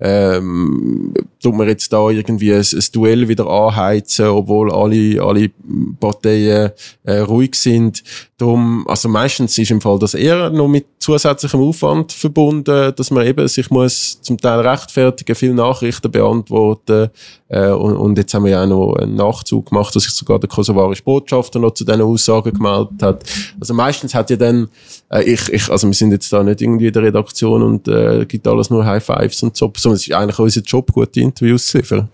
[0.00, 5.50] ähm, tut man jetzt da irgendwie ein, ein Duell wieder anheizen, obwohl alle, alle
[5.98, 6.70] Parteien
[7.04, 8.04] äh, ruhig sind.
[8.36, 13.26] Darum, also meistens ist im Fall das eher noch mit zusätzlichem Aufwand verbunden, dass man
[13.26, 17.10] eben sich muss zum Teil rechtfertigen, viele Nachrichten beantworten
[17.48, 20.38] äh, und, und jetzt haben wir ja auch noch einen Nachzug gemacht, dass sich sogar
[20.38, 23.24] der kosovarische Botschafter noch zu diesen Aussagen gemeldet hat.
[23.58, 24.68] Also meistens hat ja dann,
[25.10, 28.26] äh, ich, ich, also wir sind jetzt da nicht irgendwie in der Redaktion und äh,
[28.26, 31.66] gibt alles nur High Fives und so, sondern es ist eigentlich unser Job, gute Interviews
[31.66, 32.08] zu liefern.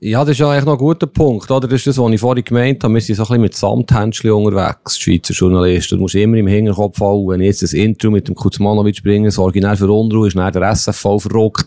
[0.00, 1.66] Ja, das ist ja eigentlich noch ein guter Punkt, oder?
[1.66, 2.94] Das ist das, was ich vorhin gemeint habe.
[2.94, 5.96] Wir sind so ein bisschen mit Samthändchen unterwegs, Schweizer Journalisten.
[5.96, 9.28] Du musst immer im Hinterkopf halten, wenn ich jetzt das Intro mit dem Kuzmanovic bringe,
[9.28, 11.66] das Original für Unruhe, ist dann der SFV verrückt.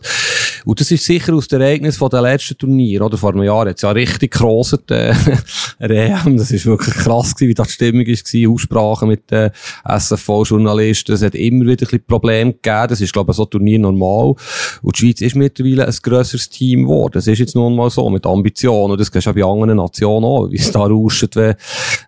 [0.70, 3.18] Und das ist sicher aus dem Ereignis von den letzten Turnier, oder?
[3.18, 5.16] Vor einem Jahr hat es ja richtig gerostet, äh,
[5.80, 6.38] EM.
[6.38, 9.50] Das ist wirklich krass gewesen, wie da die Stimmung war, Aussprachen mit den
[9.84, 11.14] SFV-Journalisten.
[11.14, 12.88] Es hat immer wieder ein bisschen Probleme gegeben.
[12.88, 14.36] Das ist, glaube ich, so ein Turnier normal.
[14.84, 17.14] Und die Schweiz ist mittlerweile ein grösseres Team geworden.
[17.14, 18.92] Das ist jetzt nun mal so, mit Ambitionen.
[18.92, 21.56] Und das geht ja bei anderen Nationen auch, wie es da rauscht, wenn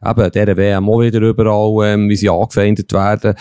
[0.05, 3.34] eben der WM auch wieder überall, ähm, wie sie angefeindet werden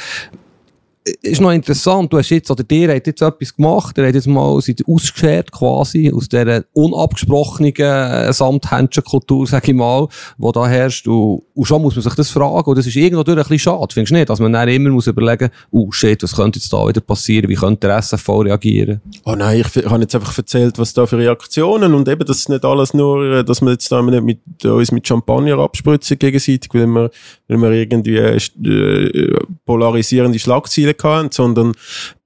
[1.23, 4.27] ist noch interessant, du hast jetzt, oder dir hat jetzt etwas gemacht, der hat jetzt
[4.27, 11.09] mal seid ausgeschert quasi, aus dieser unabgesprochenen äh, Samthändchenkultur, sag ich mal, wo da herrscht,
[11.09, 13.59] und, und schon muss man sich das fragen, und das ist irgendwo durch ein bisschen
[13.59, 16.73] schade, findest du nicht, dass man dann immer muss überlegen, oh shit, was könnte jetzt
[16.73, 19.01] da wieder passieren, wie könnte der SFV reagieren?
[19.25, 22.51] Oh nein, ich habe jetzt einfach erzählt, was da für Reaktionen, und eben, das ist
[22.51, 26.69] nicht alles nur, äh, dass wir jetzt da nicht mit, uns mit Champagner abspritzen gegenseitig,
[26.75, 27.11] weil wir,
[27.49, 31.73] weil wir irgendwie äh, polarisierende Schlagzeilen hatten, sondern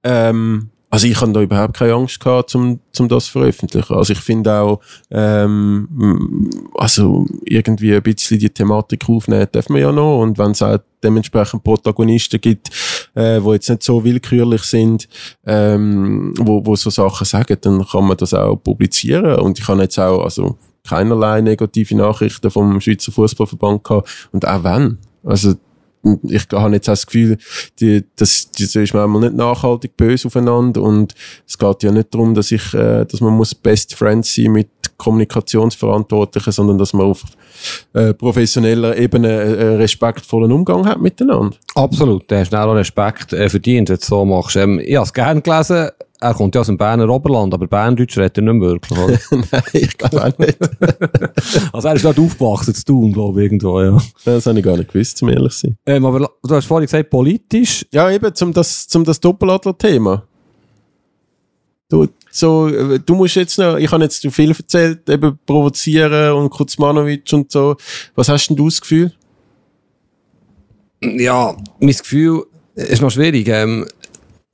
[0.03, 3.93] ähm, also ich habe da überhaupt keine Angst gehabt, um, um das zu veröffentlichen.
[3.95, 4.79] Also ich finde auch,
[5.11, 10.61] ähm, also irgendwie ein bisschen die Thematik aufnehmen dürfen wir ja noch und wenn es
[10.61, 12.69] auch dementsprechend Protagonisten gibt,
[13.13, 15.07] äh, wo jetzt nicht so willkürlich sind,
[15.45, 19.39] ähm, wo, wo so Sachen sagen, dann kann man das auch publizieren.
[19.39, 20.57] Und ich habe jetzt auch, also,
[20.87, 24.29] keinerlei negative Nachrichten vom Schweizer Fußballverband gehabt.
[24.31, 24.97] Und auch wenn.
[25.23, 25.55] Also,
[26.23, 27.37] ich habe jetzt auch das Gefühl,
[27.79, 31.13] die, das, das ist manchmal nicht nachhaltig böse aufeinander und
[31.47, 34.69] es geht ja nicht darum, dass ich, äh, dass man muss Best Friends sein mit
[34.97, 37.23] Kommunikationsverantwortlichen, sondern dass man auf
[37.93, 41.55] äh, professioneller Ebene äh, respektvollen Umgang hat miteinander.
[41.75, 44.55] Absolut, du hast auch Respekt äh, verdient, wenn du so machst.
[44.55, 45.89] Ähm, ich habe es gerne gelesen,
[46.25, 49.19] er kommt ja aus dem Berner Oberland, aber Berndeutsch redet er nicht mehr wirklich, oder?
[49.51, 50.57] Nein, ich glaube auch nicht.
[51.73, 53.97] also er ist dort aufgewachsen zu tun, glaube ich, irgendwo, ja.
[54.23, 55.77] Das habe ich gar nicht gewusst, zum ehrlich zu sein.
[55.85, 57.85] Ähm, aber du hast vorhin gesagt, politisch.
[57.91, 60.23] Ja, eben, zum das, zum das Doppeladler-Thema.
[61.89, 66.33] Du, so, äh, du musst jetzt noch, ich habe jetzt zu viel erzählt, eben provozieren
[66.33, 67.75] und Kuzmanovic und so.
[68.15, 69.13] Was hast denn du das Gefühl?
[71.01, 73.47] Ja, mein Gefühl ist noch schwierig.
[73.47, 73.85] Ähm,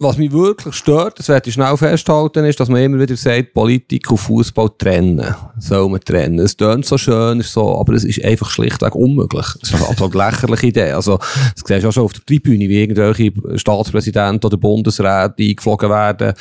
[0.01, 3.53] was mich wirklich stört, das werde ich schnell festhalten, ist, dass man immer wieder sagt,
[3.53, 5.35] Politik und Fußball trennen.
[5.59, 6.39] Soll man trennen.
[6.39, 9.45] Es tönt so schön, ist so, aber es ist einfach schlichtweg unmöglich.
[9.59, 10.91] Das ist eine absolut lächerliche Idee.
[10.91, 15.89] Also, das siehst du auch schon auf der Tribüne, wie irgendwelche Staatspräsidenten oder Bundesräte eingeflogen
[15.89, 16.33] werden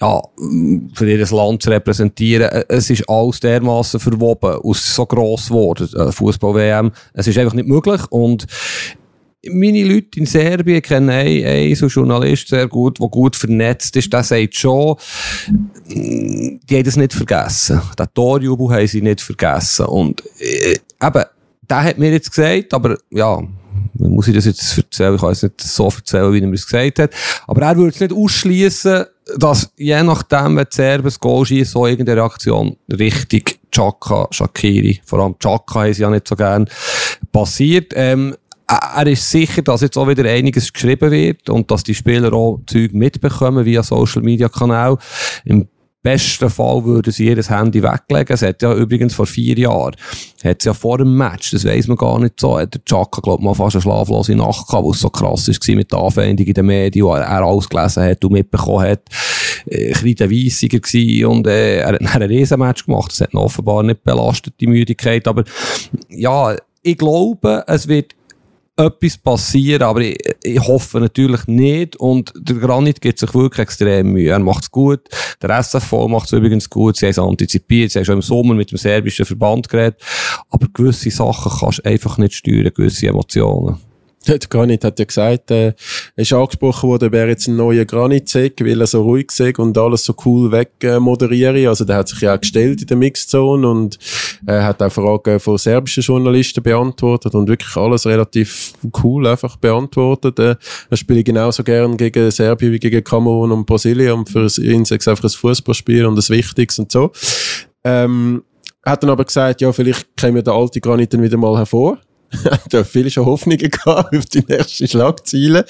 [0.00, 0.22] ja,
[0.94, 2.64] für ihr Land zu repräsentieren.
[2.68, 6.90] Es ist alles dermaßen verwoben, aus so gross geworden, äh, Fußball-WM.
[7.12, 8.46] Es ist einfach nicht möglich und
[9.50, 14.12] meine Leute in Serbien kennen einen, einen so Journalist sehr gut, der gut vernetzt ist,
[14.12, 14.96] der sagt schon,
[15.86, 17.80] die haben das nicht vergessen.
[17.98, 19.86] Den Torjubel haben sie nicht vergessen.
[19.86, 21.24] Und äh, eben,
[21.68, 23.42] der hat mir jetzt gesagt, aber ja,
[23.94, 25.14] muss ich das jetzt erzählen?
[25.14, 27.10] Ich kann es nicht so erzählen, wie er mir es gesagt hat.
[27.46, 29.04] Aber er würde es nicht ausschließen,
[29.38, 35.00] dass je nachdem, wenn die Serben das Goal schießen, so irgendeine Reaktion richtig Chaka, Shakiri,
[35.04, 36.68] vor allem Chaka sie ja nicht so gern,
[37.32, 37.92] passiert.
[37.96, 38.36] Ähm,
[38.76, 42.60] er ist sicher, dass jetzt auch wieder einiges geschrieben wird und dass die Spieler auch
[42.66, 44.98] Zeug mitbekommen via Social Media Kanal.
[45.44, 45.68] Im
[46.04, 48.34] besten Fall würden sie ihr Handy weglegen.
[48.34, 49.96] Es hat ja übrigens vor vier Jahren,
[50.44, 53.22] hat es ja vor dem Match, das weiss man gar nicht so, hat der Chaka,
[53.22, 56.46] glaub mal fast eine schlaflose Nacht gehabt, wo es so krass war mit der Anwendung
[56.46, 59.00] in den Medien, wo er, alles gelesen hat und mitbekommen hat.
[59.66, 63.10] Äh, Kreide Weissiger gsi und äh, er hat ein Riesenmatch gemacht.
[63.10, 65.26] Das hat offenbar nicht belastet, die Müdigkeit.
[65.26, 65.44] Aber
[66.10, 68.14] ja, ich glaube, es wird
[68.76, 71.96] etwas passieren, aber ich, ich, hoffe natürlich nicht.
[71.96, 74.30] Und der Granit gibt sich wirklich extrem Mühe.
[74.30, 75.00] Er macht es gut.
[75.40, 76.96] Der SFV macht es übrigens gut.
[76.96, 77.92] Sie haben es antizipiert.
[77.92, 80.00] Sie haben schon im Sommer mit dem serbischen Verband geredet.
[80.50, 83.78] Aber gewisse Sachen kannst du einfach nicht steuern, gewisse Emotionen.
[84.26, 85.74] Der Granit hat ja gesagt, äh, er
[86.16, 90.04] ist angesprochen worden, wäre jetzt ein neuer Granit-Seg, weil er so ruhig sei und alles
[90.04, 91.66] so cool weg äh.
[91.66, 93.98] Also der hat sich ja auch gestellt in der Mixzone und
[94.46, 98.72] äh, hat auch Fragen von serbischen Journalisten beantwortet und wirklich alles relativ
[99.02, 100.38] cool einfach beantwortet.
[100.38, 100.56] Äh,
[100.90, 104.92] er spielt genauso gern gegen Serbien wie gegen Kamerun und Brasilien und für ihn ist
[104.92, 107.12] es einfach ein Fußballspiel und das Wichtigste und so.
[107.84, 108.42] Ähm,
[108.84, 111.98] hat dann aber gesagt, ja, vielleicht käme der alte Granit dann wieder mal hervor
[112.70, 115.64] da viele schon Hoffnungen gehabt auf die nächsten Schlagziele.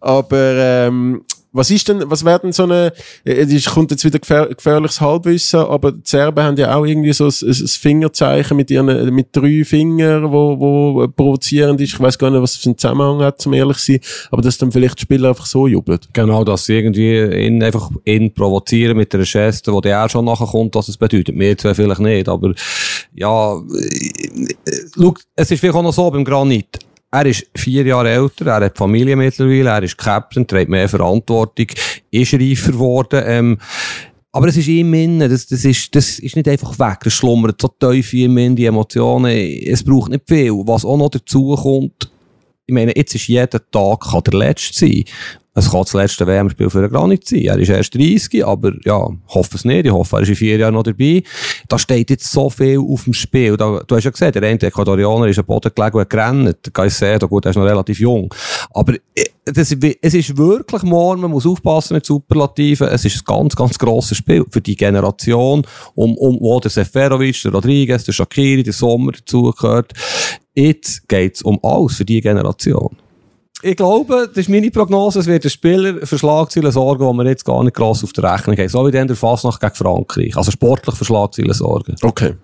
[0.00, 1.24] Aber ähm,
[1.56, 2.92] was ist denn, was werden so eine,
[3.24, 7.26] es kommt jetzt wieder gefähr, gefährliches Halbwissen, aber die Serben haben ja auch irgendwie so
[7.26, 11.94] ein, ein Fingerzeichen mit ihren, mit drei Fingern, wo, wo provozierend ist.
[11.94, 14.00] Ich weiß gar nicht, was für einen Zusammenhang hat, zum ehrlich sein,
[14.30, 15.98] aber dass dann vielleicht die Spieler einfach so jubeln.
[16.12, 20.24] Genau, dass sie irgendwie ihn einfach ihn provozieren mit einer Geste, wo der auch schon
[20.24, 21.34] nachher kommt, was es bedeutet.
[21.34, 22.52] Mir zwei vielleicht nicht, aber
[23.14, 23.60] ja,
[24.94, 26.85] schau, es ist vielleicht auch noch so beim Granit
[27.16, 31.66] er ist vier Jahre älter, er hat Familie mittlerweile, er ist Captain, trägt mehr Verantwortung,
[32.10, 33.22] ist reifer geworden.
[33.24, 33.58] Ähm,
[34.32, 37.60] aber es ist ihm innen, das, das, ist, das ist nicht einfach weg, das schlummert
[37.60, 40.52] so tief in ihm, die Emotionen, es braucht nicht viel.
[40.66, 42.10] Was auch noch dazu kommt,
[42.66, 45.04] ich meine, jetzt ist jeder Tag der letzte sein.
[45.58, 47.40] Es kann das letzte WM-Spiel für gar nicht sein.
[47.40, 49.86] Er ist erst 30, aber ja, hoffe es nicht.
[49.86, 51.22] Ich hoffe, er ist in vier Jahren noch dabei.
[51.66, 53.56] Da steht jetzt so viel auf dem Spiel.
[53.56, 56.58] Da, du hast ja gesehen, der eine Ecuadorianer ist am Boden gelegen und gerannt.
[56.66, 58.34] Der Caicedo, gut, er ist noch relativ jung.
[58.74, 62.88] Aber äh, das, es ist wirklich morgen, man muss aufpassen mit Superlativen.
[62.88, 67.40] Es ist ein ganz, ganz grosses Spiel für die Generation, um, um, wo der Seferovic,
[67.40, 69.94] der Rodriguez, der Shakiri, der Sommer dazugehört.
[70.54, 72.94] Jetzt geht's um alles für die Generation
[73.66, 77.30] ich glaube, das ist meine Prognose, es wird ein Spieler für Schlagzeilen sorgen, die wir
[77.30, 78.68] jetzt gar nicht gross auf der Rechnung haben.
[78.68, 80.36] So wie dann der Fasnacht gegen Frankreich.
[80.36, 81.96] Also sportlich für Schlagzeilen sorgen.
[82.02, 82.34] Okay.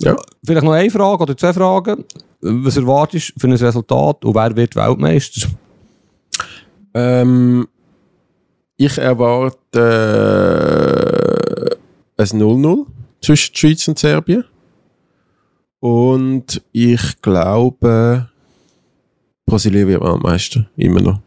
[0.00, 0.16] Ja.
[0.44, 2.04] Vielleicht noch eine Frage oder zwei Fragen.
[2.40, 5.48] Was erwartest du für ein Resultat und wer wird Weltmeister?
[6.94, 7.68] Ähm,
[8.76, 9.56] ich erwarte
[12.18, 12.86] äh, ein 0-0
[13.20, 14.44] zwischen Schweiz und Serbien.
[15.80, 18.29] Und ich glaube,
[19.50, 21.20] Brasilien wird Weltmeister, immer noch.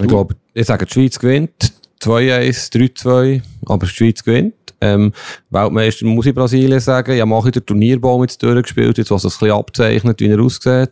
[0.00, 1.72] Ich glaube, ich sage, die Schweiz gewinnt.
[2.00, 4.54] 2-1, 3-2, aber die Schweiz gewinnt.
[4.80, 5.12] Ähm,
[5.50, 7.16] Weltmeister muss ich Brasilien sagen.
[7.16, 10.40] Ja, mache ich den Turnierbaum jetzt durchgespielt, jetzt was das ein bisschen abzeichnet, wie er
[10.40, 10.90] aussieht.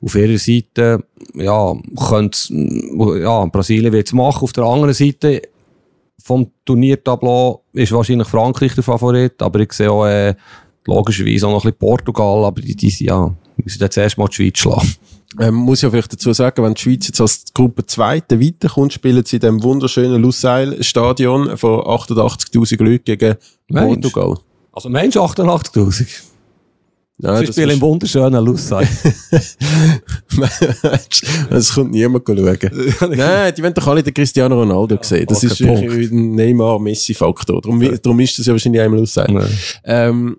[0.00, 1.04] Auf ihrer Seite,
[1.34, 1.74] ja,
[2.08, 2.38] könnte,
[3.20, 4.44] ja, Brasilien wird es machen.
[4.44, 5.42] Auf der anderen Seite,
[6.22, 10.34] vom Turniertableau ist wahrscheinlich Frankreich der Favorit, aber ich sehe auch, äh,
[10.86, 14.58] logischerweise auch noch ein bisschen Portugal, aber die, die, ja, müssen jetzt erstmal die Schweiz
[14.58, 14.94] schlagen.
[15.40, 18.92] Ähm, muss ich auch vielleicht dazu sagen, wenn die Schweiz jetzt als Gruppe Zweite weiterkommt,
[18.92, 23.34] spielen sie in dem wunderschönen Lusail-Stadion von 88.000 Leuten gegen
[23.68, 24.00] Mensch.
[24.02, 24.38] Portugal.
[24.72, 26.06] Also Mensch 88.000.
[27.18, 28.88] Ja, Sie spielen im wunderschönen Lussai.
[31.48, 32.58] das kommt niemand schauen.
[33.10, 35.26] Nein, die wollen doch alle den Cristiano Ronaldo sehen.
[35.26, 37.60] Das okay, ist wirklich ein Neymar-Messi-Faktor.
[37.62, 39.48] Darum, darum ist das ja wahrscheinlich einmal Lusail.
[39.84, 40.38] Ähm,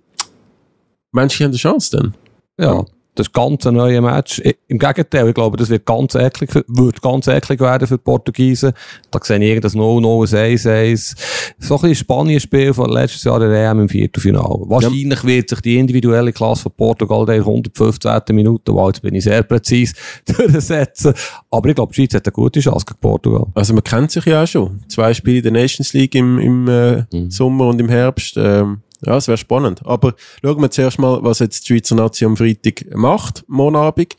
[1.16, 2.14] Meinst du, die haben eine Chance denn?
[2.60, 2.86] Ja.
[3.16, 4.42] Das ist ganz ein neues Match.
[4.68, 8.74] Im Gegenteil, ich glaube, das wird ganz eklig, wird ganz eklig werden für die Portugiesen.
[9.10, 11.16] Da sehe ich irgendein 0-0, ein 1-1.
[11.58, 14.66] So ein bisschen Spanien-Spiel von letztes Jahr der EM im Viertelfinale.
[14.68, 18.22] Wahrscheinlich wird sich die individuelle Klasse von Portugal der 115.
[18.32, 19.94] Minute, wow, jetzt bin ich sehr präzise,
[20.26, 21.14] durchsetzen.
[21.50, 23.48] Aber ich glaube, die Schweiz hat eine gute Chance gegen Portugal.
[23.54, 24.82] Also man kennt sich ja auch schon.
[24.90, 28.36] Zwei Spiele in der Nations League im, im äh, Sommer und im Herbst.
[28.38, 29.82] Ähm, ja, es wäre spannend.
[29.86, 34.16] Aber schauen wir zuerst mal, was jetzt die Schweizer Nation am Freitag macht, morgen Abend.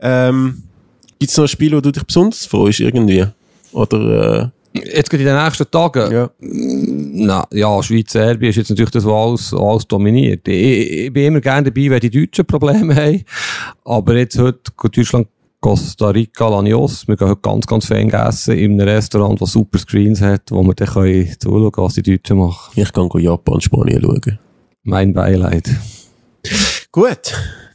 [0.00, 0.62] Ähm,
[1.18, 3.26] Gibt es noch ein Spiel, wo du dich besonders freust irgendwie?
[3.72, 6.12] Oder Jetzt geht in den nächsten Tagen.
[6.12, 6.30] äh, ja.
[6.38, 10.46] Na, ja, Schweiz-Serbien ist jetzt natürlich das, was alles, alles dominiert.
[10.46, 13.24] Ich, ich, ich bin immer gerne dabei, wenn die Deutschen Probleme haben.
[13.84, 15.26] Aber jetzt heute geht Deutschland
[15.60, 17.06] Costa Rica, Lanios.
[17.06, 20.62] Wir gehen heute ganz, ganz fein essen in einem Restaurant, das super Screens hat, wo
[20.62, 22.72] wir dann können zuschauen können, was die Deutschen machen.
[22.74, 24.38] Ich kann go Japan, Spanien schauen.
[24.84, 25.68] Mein Beileid.
[26.90, 27.34] Gut,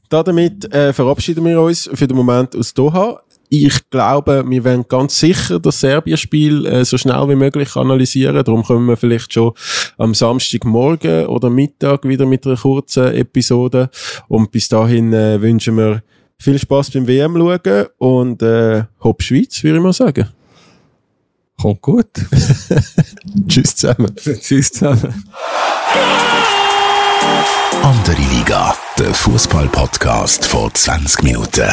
[0.10, 3.22] damit äh, verabschieden wir uns für den Moment aus Doha.
[3.50, 8.44] Ich glaube, wir werden ganz sicher das Serbien-Spiel äh, so schnell wie möglich analysieren.
[8.44, 9.54] Darum kommen wir vielleicht schon
[10.00, 13.92] am Samstagmorgen oder Mittag wieder mit einer kurzen Episode.
[14.28, 16.02] Und bis dahin äh, wünschen wir
[16.38, 20.30] viel Spaß beim WM schauen und äh, Hopp Schweiz, würde ich mal sagen.
[21.62, 22.08] Kommt gut.
[23.48, 24.14] Tschüss zusammen.
[24.16, 25.24] Tschüss zusammen.
[27.82, 31.70] Andere Liga, der Fußball-Podcast vor 20 Minuten.